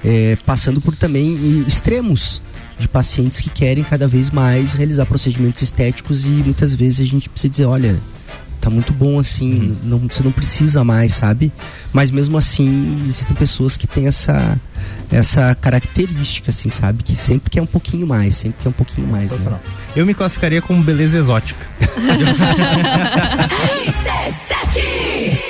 [0.04, 2.42] eh, passando por também extremos
[2.78, 7.28] de pacientes que querem cada vez mais realizar procedimentos estéticos e muitas vezes a gente
[7.28, 7.96] precisa dizer, olha,
[8.60, 11.52] tá muito bom assim, não, você não precisa mais, sabe?
[11.92, 14.58] Mas mesmo assim, existem pessoas que têm essa
[15.10, 17.02] essa característica, assim, sabe?
[17.02, 19.58] Que sempre quer um pouquinho mais, sempre quer um pouquinho mais, né?
[19.96, 21.66] Eu me classificaria como beleza exótica.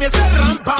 [0.00, 0.79] mí es trampa.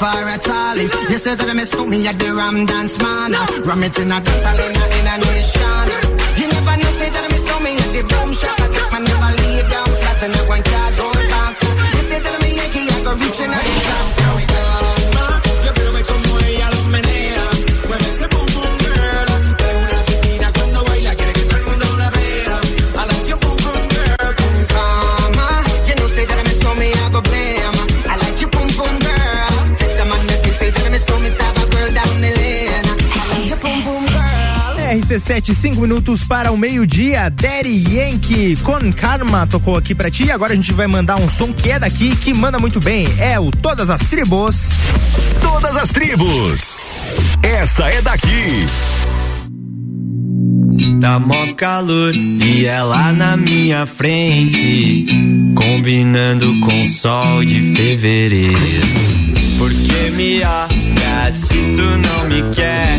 [0.00, 0.76] Her at all.
[0.76, 3.32] You say that I miss me at the Ram Dance Man.
[3.66, 4.41] Ram it in a dance
[35.32, 37.30] RC7, 5 minutos para o meio-dia.
[37.30, 40.30] Daddy Yankee com Karma tocou aqui pra ti.
[40.30, 43.08] Agora a gente vai mandar um som que é daqui, que manda muito bem.
[43.18, 44.70] É o Todas as Tribos.
[45.40, 46.76] Todas as tribos.
[47.42, 48.66] Essa é daqui.
[51.00, 55.06] Tá mó calor e ela na minha frente,
[55.54, 58.86] combinando com o sol de fevereiro.
[59.58, 60.82] Porque me olha
[61.32, 62.98] se tu não me quer,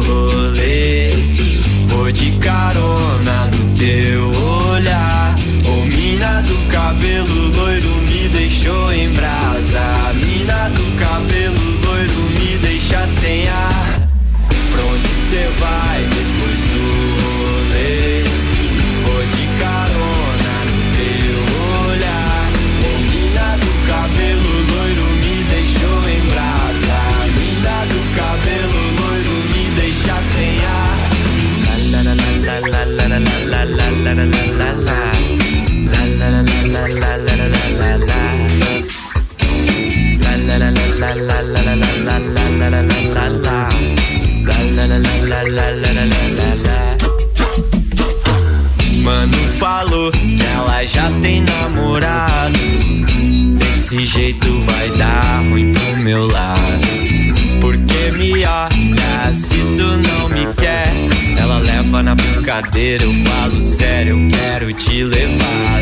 [51.01, 52.59] já tem namorado.
[53.57, 56.87] Desse jeito vai dar ruim pro meu lado.
[57.59, 60.93] Porque me olha se tu não me quer.
[61.37, 65.81] Ela leva na brincadeira, eu falo sério, eu quero te levar.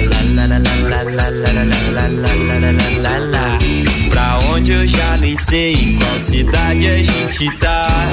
[4.10, 8.10] Pra onde eu já nem sei, em qual cidade a gente tá.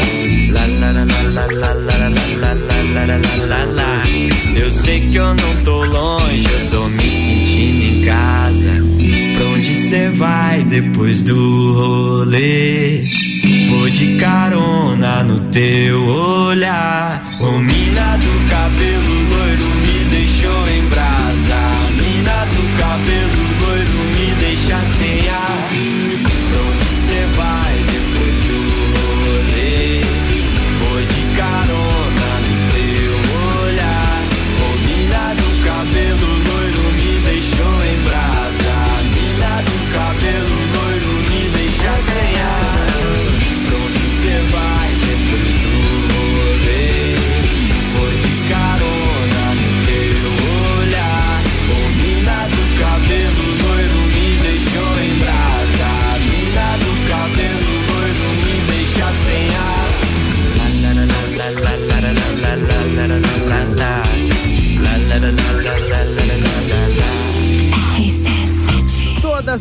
[0.51, 0.91] Lá, lá,
[2.61, 2.76] lá,
[4.57, 8.83] Eu sei que eu não tô longe, eu tô me sentindo em casa.
[9.37, 13.05] Pra onde cê vai depois do rolê?
[13.69, 17.37] Vou de carona no teu olhar.
[17.39, 21.61] Ô mina do cabelo loiro me deixou em brasa.
[21.91, 23.36] Mina do cabelo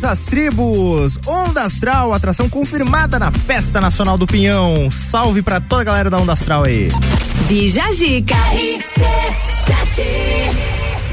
[0.06, 1.18] as tribos.
[1.26, 4.88] Onda Astral, atração confirmada na Festa Nacional do Pinhão.
[4.90, 6.88] Salve pra toda a galera da Onda Astral aí.
[7.48, 8.36] Bija Zica.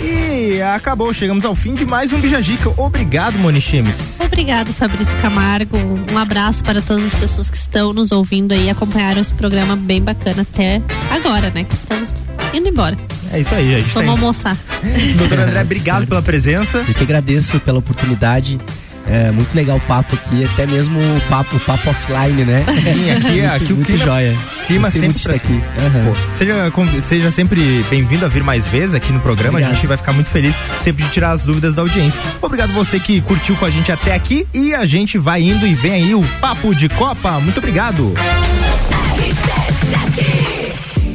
[0.03, 2.69] E acabou, chegamos ao fim de mais um Bijagica.
[2.77, 4.19] Obrigado, Moni Chimes.
[4.19, 5.77] Obrigado, Fabrício Camargo.
[6.11, 10.01] Um abraço para todas as pessoas que estão nos ouvindo aí, acompanharam esse programa bem
[10.01, 11.63] bacana até agora, né?
[11.63, 12.13] Que estamos
[12.53, 12.97] indo embora.
[13.31, 14.57] É isso aí, a gente Vamos tá almoçar.
[15.17, 16.85] Doutor André, obrigado pela presença.
[16.87, 18.59] Eu que agradeço pela oportunidade.
[19.07, 22.65] É muito legal o papo aqui, até mesmo o papo, o papo offline, né?
[22.71, 24.37] Sim, aqui, muito, aqui o muito clima, joia.
[24.65, 25.63] clima Gostei sempre muito aqui.
[25.77, 26.03] Aham.
[26.03, 29.57] Pô, seja, seja sempre bem-vindo a vir mais vezes aqui no programa.
[29.57, 29.71] Obrigado.
[29.71, 32.21] A gente vai ficar muito feliz sempre de tirar as dúvidas da audiência.
[32.41, 35.73] Obrigado você que curtiu com a gente até aqui e a gente vai indo e
[35.73, 37.39] vem aí o Papo de Copa.
[37.39, 38.13] Muito obrigado.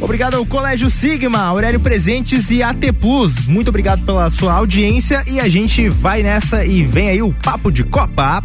[0.09, 3.47] Obrigado ao Colégio Sigma, Aurélio Presentes e AT Plus.
[3.47, 7.71] Muito obrigado pela sua audiência e a gente vai nessa e vem aí o Papo
[7.71, 8.43] de Copa.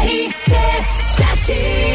[0.00, 1.87] RC7 Ativa.